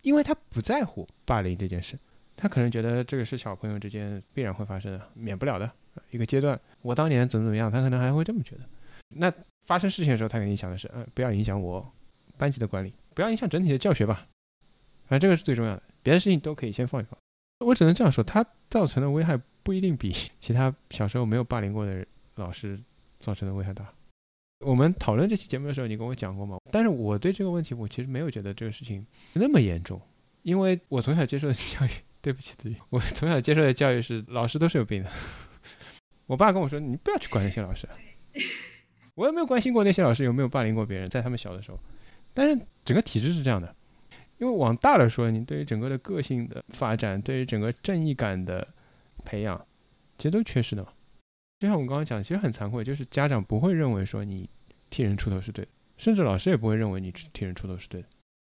[0.00, 1.98] 因为他不在乎霸凌这件事。
[2.36, 5.70] 他可能觉得这个是小朋友之间必然会发生的、免不了的
[6.10, 6.58] 一个阶段。
[6.80, 8.62] 我当年怎么怎么样，他可能还会这么觉得。
[9.08, 9.32] 那
[9.66, 11.92] 发生事情的时候，他肯定想的是，嗯，不要影响我
[12.36, 14.26] 班级的管理，不要影响整体的教学吧。
[15.06, 17.16] 反正这个是最重要的，别的事情都可以先放一放。
[17.60, 22.04] 我只能这样说，他造成的危害不一定比 其他小时候没有霸凌过的
[22.36, 22.80] 老师
[23.20, 23.86] 造成的危害大。
[24.64, 26.56] 我们讨论这期节目的时候，你跟我讲过吗？
[26.70, 29.04] 但是我对这个问题，我其实没有觉得这个事情
[29.34, 30.00] 那么严重。
[30.42, 31.90] 因为我从小接受的教育，
[32.22, 35.10] 对不起子瑜， 我从小接受的教育是老师都是有病的。
[36.26, 37.86] 我爸跟我说，你不要去管那些老师。
[39.14, 41.78] 我也没有关心过那些老师有没有霸凌过别人，在他们小的时候。
[42.32, 43.76] 但是整个体制是这样的，
[44.38, 48.66] 因为往大了说，你对于整个的个性的发展，对于整个正义感的
[49.22, 49.62] 培养，
[50.16, 50.90] 其实都缺失的嘛。
[51.58, 54.48] 就像我刚刚讲，其实很惭愧，就是家长不会认为说你
[54.88, 58.08] 替人出头是对的，甚至老师也不会认为你替人出头是对的。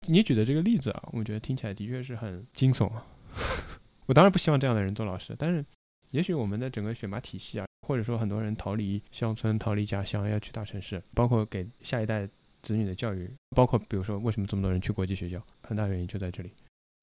[0.05, 3.03] 你举的这个例子啊，我觉得听起来的确是很惊悚啊。
[4.05, 5.65] 我当然不希望这样的人做老师，但是
[6.11, 7.65] 也许我们的整个选拔体系啊。
[7.85, 12.25] 或者说，很多人逃离乡村、逃离家乡，要去大城市，包括给下一代
[12.61, 16.49] 子女的教育，包括比如说，为什么这么多人去国际学校，很大原因就在这里。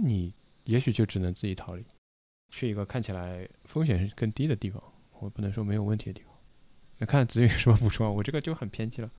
[0.02, 0.32] 你
[0.64, 1.84] 也许就只能自己逃离，
[2.48, 4.82] 去一个看起来风险更低的地方。
[5.18, 6.32] 我不能说没有问题的地方。
[6.98, 8.10] 那看子女有什么补充啊？
[8.10, 9.10] 我这个就很偏激了。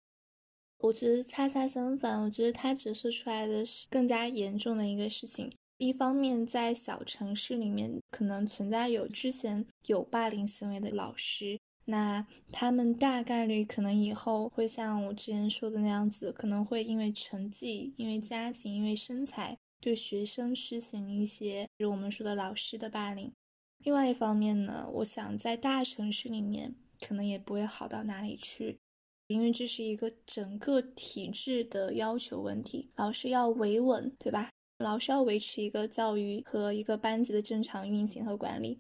[0.80, 5.52] 我觉得恰恰相反，我觉得它折射出来的是更加严重的一个事情。
[5.82, 23.34] 一方面，在小城市里面，可能存在有之前有霸凌行为的老师，那他们大概率可能以后会像我之前说的那样子，可能会因为成绩、因为家庭、因为身材，对学生实行一些，比如我们说的老师的霸凌。
[23.80, 28.78] 另外一方面呢，我想在大城市里面，可能也不会好到哪里去，
[29.26, 34.52] 因为这是一个整个体制的要求问题，老师要维稳，对吧？
[34.82, 38.78] 老师要维持一个教育和一个班级的正常运行和管理，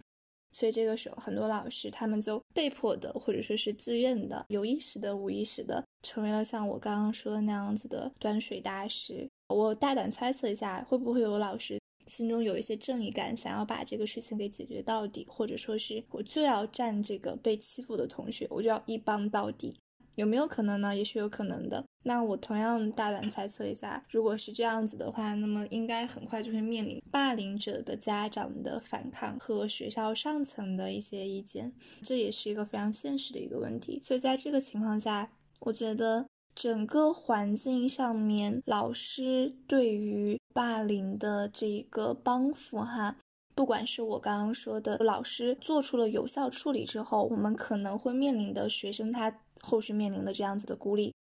[0.51, 9.29] 所以这个时候很多老师他们就被迫的或者说是自愿的、有意识的、无意识的，成为了像我刚刚说的那样子的端水大师。
[9.47, 19.73] 我大胆猜测一下，会不会有老师心中有一些正义感，想要把这个事情给解决到底，或者说是我就要站这个被欺负的同学，我就要一帮到底。
[20.15, 20.95] 有没有可能呢？
[20.95, 21.83] 也是有可能的。
[22.03, 34.01] 那我同样大胆猜测一下，如果是这样子的话，那么应该很快就会面临霸凌者的家长的反抗和学校上层的一些意见，这也是一个非常现实的一个问题。
[34.03, 43.15] 所以在这个情况下，我觉得整个环境上面，老师对于霸凌的这一个帮扶，哈。
[43.53, 51.13] 不管是我刚刚说的，老师做出了有效处理之后，我们可能会面临的学生他后续面临的这样子的孤立，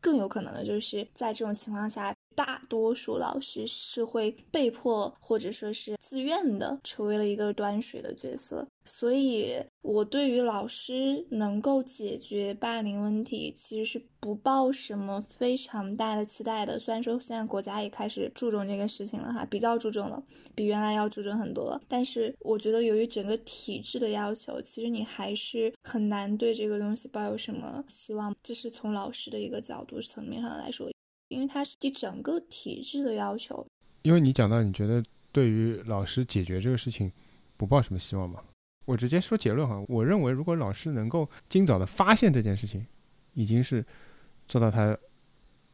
[0.00, 2.14] 更有可能的就是在这种情况下。
[2.34, 16.78] 大多数老师是会被迫或者说是自愿的成为了一个端水的角色，所以我对于老师能够解决霸凌问题，其实是不抱什么非常大的期待的。
[16.78, 20.22] 虽然说现在国家也开始注重这个事情了哈，比较注重了，
[20.54, 21.80] 比原来要注重很多了。
[21.88, 28.34] 但是我觉得由于整个体制的要求，其实你还是很难对这个东西抱有什么希望。
[28.42, 30.91] 这是从老师的一个角度层面上来说。
[31.32, 33.66] 因为它是对整个体制的要求。
[34.02, 37.10] 因为你讲到，你觉得对于老师解决这个事情
[37.56, 38.42] 不抱什么希望吗？
[38.84, 42.84] 我直接说结论哈，我认为如果老师能够尽早的发现这件事情，
[43.34, 43.84] 已经是
[44.48, 44.96] 做到他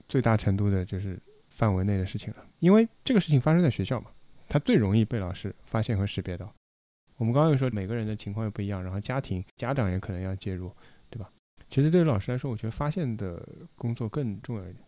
[0.09, 2.47] 最大程度的就是范围内的事情了。
[2.59, 4.11] 因为这个事情发生在学校嘛，
[4.47, 6.53] 他最容易被老师发现和识别到。
[7.17, 10.71] 我们刚刚又说每个人的情况又不一样，然后家庭家长也可能要介入，
[11.09, 11.31] 对吧？
[11.71, 13.43] 其实对于老师来说，我觉得发现的
[13.75, 14.85] 工作更重要一点。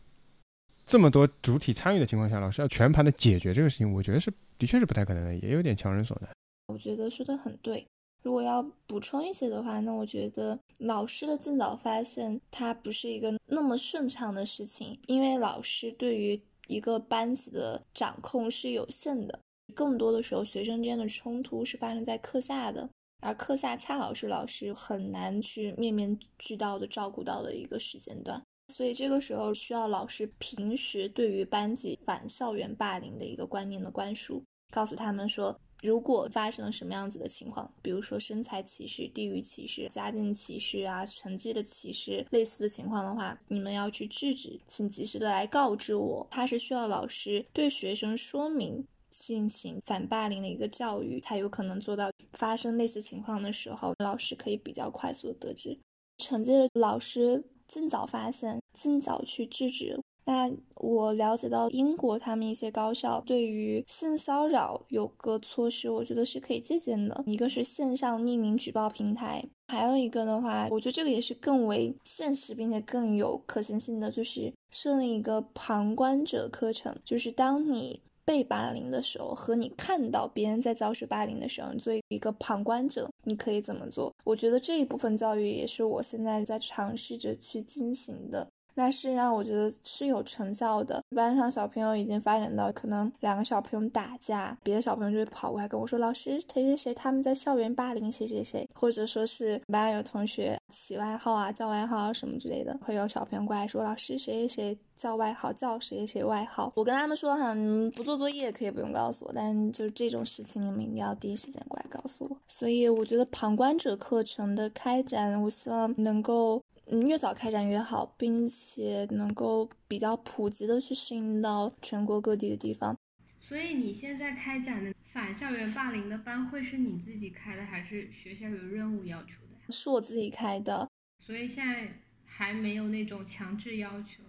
[0.90, 4.28] 这么多主体参与的情况下，老师要全盘的解决这个事情，我觉得是
[4.58, 6.28] 的确是不太可能的，也有点强人所难。
[6.66, 7.86] 我觉得说的很对。
[8.24, 19.38] 如果要补充一些的话，那我觉得老师的尽早发现，它不是一个那么顺畅的事情，因为老师对于一个班级的掌控是有限的，
[19.76, 28.42] 更多的时候学生之间的冲突是发生在课下的，而课下恰好是老师很难去面面俱到的照顾到的一个时间段。
[28.70, 46.26] 所以这个时候需要老师平时对于班级反校园霸凌的一个观念的灌输，告诉他们说，如果发生了什么样子的情况，比如说身材歧视、地域歧视、家境歧视啊、成绩的歧视类似的情况的话，你们要去制止，请及时的来告知我。
[46.30, 55.78] 他是需要老师对学生说明，进行反霸凌的一个教育，才有可能做到发生类似情况的时候，老师可以比较快速的得知。
[56.18, 57.44] 惩戒的老师。
[57.72, 60.00] 尽早发现，尽早去制止。
[60.26, 67.22] 那我了解到英国他们一些高校对于性骚扰有个措施，我觉得是可以借鉴的。
[67.26, 78.00] 一个是线上匿名举报平台，还有一个的话，我觉得这个也是更为现实并且更有可行性的，就是设立一个旁观者课程，就是当你。
[78.30, 84.14] 被霸凌的时候和你看到别人在遭受霸凌的时候，作为一个旁观者，你可以怎么做？
[84.24, 88.48] 我觉得这一部分教育也是我现在在尝试着去进行的。
[88.74, 91.02] 那事实上我觉得是有成效的。
[91.14, 107.54] 班上小朋友已经发展到可能两个小朋友打架，别的小朋友就会跑过来跟我说：“老师，谁谁谁他们在校园霸凌谁谁谁。”或者说是班上有同学起外号啊、叫外号啊什么之类的，会有小朋友过来说：“老师，谁谁谁叫外号，叫谁谁谁外号。”我跟他们说哈，
[107.96, 112.36] 不做作业可以不用告诉我，但是就是这种事情你们一定要第一时间过来告诉我。
[112.46, 116.62] 所以我觉得旁观者课程的开展，我希望能够。
[116.92, 122.96] 嗯，越早开展越好，并且能够比较普及的去适应到全国各地的地方。
[123.40, 129.66] 所以你现在开展的反校园霸凌的班会是你自己开的，还是学校有任务要求的呀？
[129.70, 130.88] 是我自己开的。
[131.24, 134.24] 所以现在还没有那种强制要求。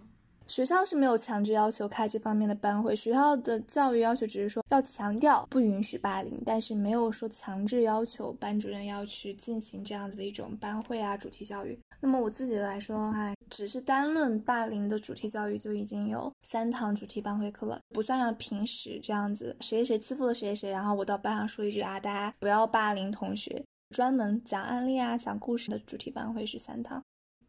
[0.52, 11.78] 学校是没有强制要求开这方面的班会，学校的教育要求只是说要强调不允许霸凌，但是没有说强制要求班主任要去进行这样子一种班会啊主题教育。
[12.02, 27.02] 那么我自己来说的话，只是单论霸凌的主题教育就已经有三堂主题班会课了，不算上平时这样子谁谁欺负了谁谁，然后我到班上说一句啊，大家不要霸凌同学，专门讲案例啊讲故事的主题班会是三堂。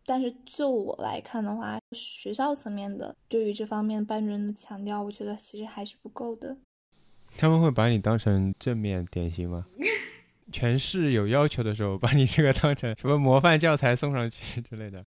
[0.05, 6.57] 但是就我来看的话，学校层面的对于这方面班主任的强调，我觉得其实还是不够的。
[7.37, 9.65] 他们会把你当成正面典型吗？
[10.51, 15.03] 全市有要求的时候，把你这个当成什么模范教材送上去之类的？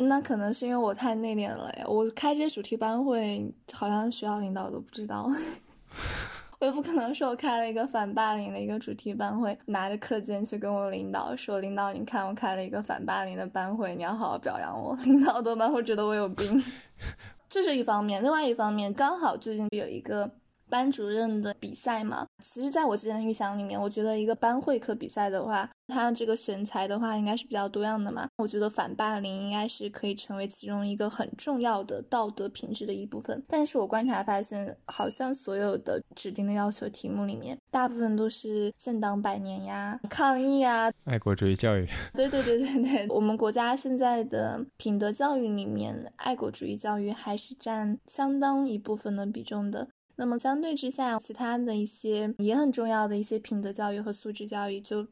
[0.00, 1.84] 那可能是因为我太内敛了呀。
[1.88, 5.30] 我开这些主题班会，好像学校领导都不知道。
[6.60, 14.94] 我也不可能说我开了一个反霸凌的一个主题班会，拿着课件去跟我领导说：“领导，你看我开了一个反霸凌的班会，你要好好表扬我。
[15.04, 16.62] ”领导多半会觉得我有病。
[17.48, 20.30] 这是一方面，另外一方面，刚好最近有一个。
[20.70, 28.28] 班主任的比赛嘛，其实在我之前的预想里面，我觉得一个班会课比赛的话，它这个选材的话应该是比较多样的嘛。
[28.38, 33.42] 我觉得反霸凌应该是可以成为其中一个很重要的道德品质的一部分。
[33.48, 41.86] 但是我观察发现，好像所有的指定的要求题目里面，大部分都是建党百年呀、抗议啊、爱国主义教育。
[42.14, 49.88] 对对对对对，我们国家现在的品德教育里面，爱国主义教育还是占相当一部分的比重的。
[50.20, 55.08] 那么相对之下，其他的一些也很重要的一些品德教育和素质教育就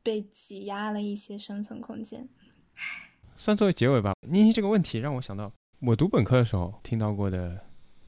[0.00, 2.28] 被挤压了一些生存空间。
[3.36, 4.14] 算作为结尾吧。
[4.20, 5.50] 妮妮这个问题让我想到，
[5.80, 7.58] 我读本科的时候听到过的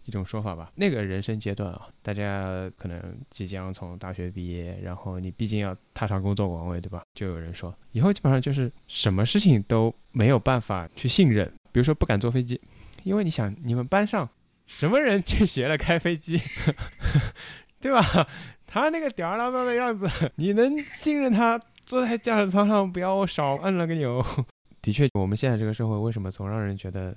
[0.05, 0.71] 一种说法吧。
[0.77, 7.03] 那个人生阶段啊，大家可能即将从大学毕业，然后你毕竟要踏上工作岗位，对吧？
[7.17, 12.61] 就有人说，以后基本上就是什么事情都没有办法去信任，比如说不敢坐飞机，
[13.03, 14.31] 因为你想，你们班上。
[14.67, 16.41] 什么人去学了开飞机，
[17.81, 18.29] 对吧？
[18.67, 24.25] 他那个吊儿郎当的样子，你能信任他坐在驾驶舱上不要少按了个钮？
[24.83, 27.17] 的确，我们现在这个社会为什么总让人觉得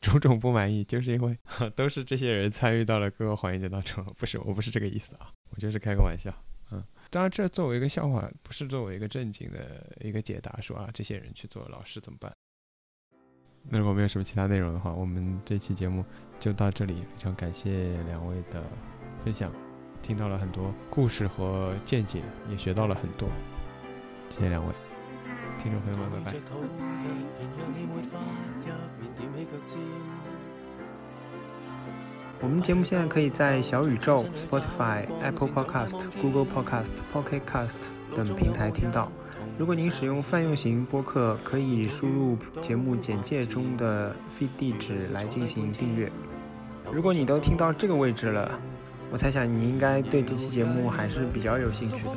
[0.00, 1.38] 种种不满意，就是因为
[1.76, 4.04] 都是这些人参与到了各个环节当中。
[4.18, 6.30] 不是，我不是这个意思啊，我就是开个玩笑。
[6.72, 12.30] 嗯，当然这作为一个笑话，不是作为一个正经的一个解答，说啊，这些人去做老师怎么办？
[13.68, 16.04] 那如果没有什么其他内容的话，我们这期节目
[16.38, 16.94] 就到这里。
[16.94, 18.62] 非常感谢两位的
[19.24, 19.50] 分享，
[20.02, 23.28] 听到了很多故事和见解，也学到了很多。
[24.30, 24.72] 谢谢两位，
[25.60, 26.36] 听众朋友们，拜拜。
[32.40, 37.76] 我们节目现在可以在小宇宙、Spotify、Apple Podcast、Google Podcast、Pocket Cast
[38.14, 39.10] 等平台听到。
[39.58, 46.12] 如果您使用泛用型播客，可以输入节目简介中的 feed 地址来进行订阅。
[46.92, 48.50] 如果你都听到这个位置了，
[49.10, 52.10] 我猜想你应该对这期节目还是比较有兴趣的。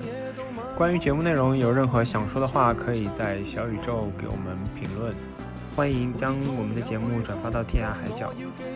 [0.77, 5.15] 关于节目内容有任何想说的话，可以在小宇宙给我们评论。
[5.75, 8.33] 欢迎将我们的节目转发到天涯海角，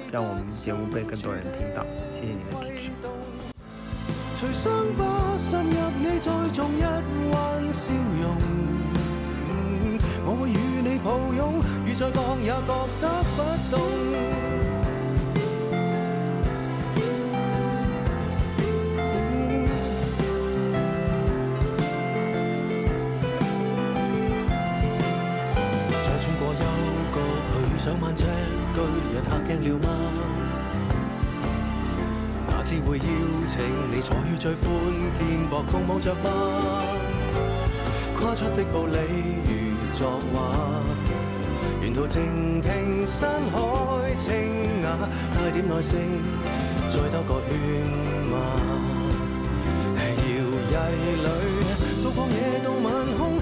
[0.09, 1.83] 让我们节目被更多人听到。
[2.13, 3.22] 谢谢你的支持。
[4.35, 6.81] 随伤疤渗入你，再种一
[7.31, 8.35] 弯笑容。
[10.25, 12.57] 我会与你抱拥，雨再降也觉
[12.99, 13.73] 得不冻。
[26.03, 26.61] 再穿过幽
[27.13, 27.15] 谷，
[27.69, 28.25] 去上万尺
[28.73, 28.77] 巨
[29.13, 29.87] 人，吓惊了吗？
[32.73, 33.03] 只会邀
[33.45, 34.65] 请你坐于最宽
[35.19, 36.31] 肩膊，共舞着吗？
[38.17, 38.97] 跨出的步履
[39.45, 40.49] 如作画，
[41.83, 44.97] 沿途静听山海清雅，
[45.35, 46.23] 带点耐性，
[46.89, 47.53] 再兜个圈
[48.31, 48.37] 吗？
[50.25, 50.33] 摇
[50.71, 50.75] 曳
[51.21, 51.27] 里，
[52.03, 52.85] 到旷野到晚
[53.15, 53.37] 空，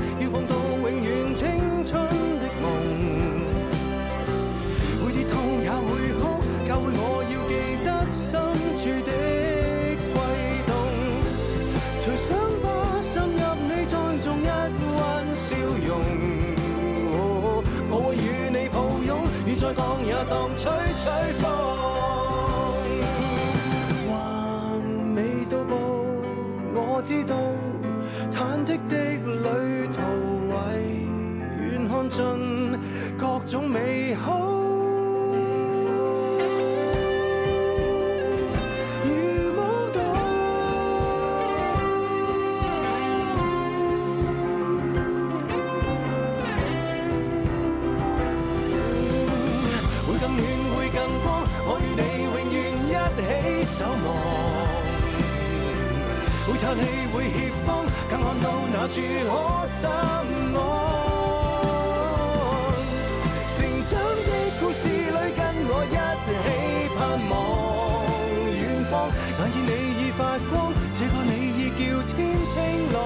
[20.61, 21.09] 吹吹
[21.39, 21.43] 风，
[24.07, 24.13] 还
[25.15, 25.73] 未到步，
[26.75, 27.33] 我知道
[28.31, 28.93] 忐忑的
[29.25, 29.97] 旅途
[30.51, 30.53] 为
[31.57, 31.59] 远
[31.89, 32.77] 看尽
[33.17, 34.40] 各种美好。
[58.83, 58.99] 那处可
[59.67, 60.57] 深爱
[63.45, 64.29] 成长的
[64.59, 65.39] 故事里跟
[65.69, 65.93] 我一
[66.25, 66.27] 起
[66.97, 66.99] 盼
[67.29, 67.31] 望。
[68.57, 68.91] 远方
[69.37, 69.69] 但见你
[70.01, 71.31] 已发光这个你
[71.61, 72.17] 已叫天
[72.47, 72.57] 青
[72.91, 72.97] 朗。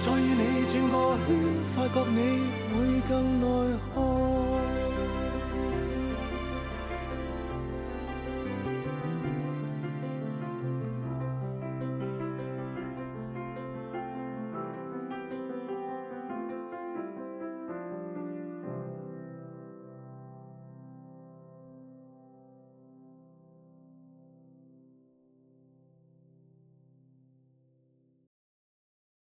[0.00, 0.92] 再与你转个
[1.24, 1.30] 圈
[1.68, 2.18] 发觉你
[2.74, 2.76] 会
[3.08, 3.14] 更
[3.44, 3.46] 爱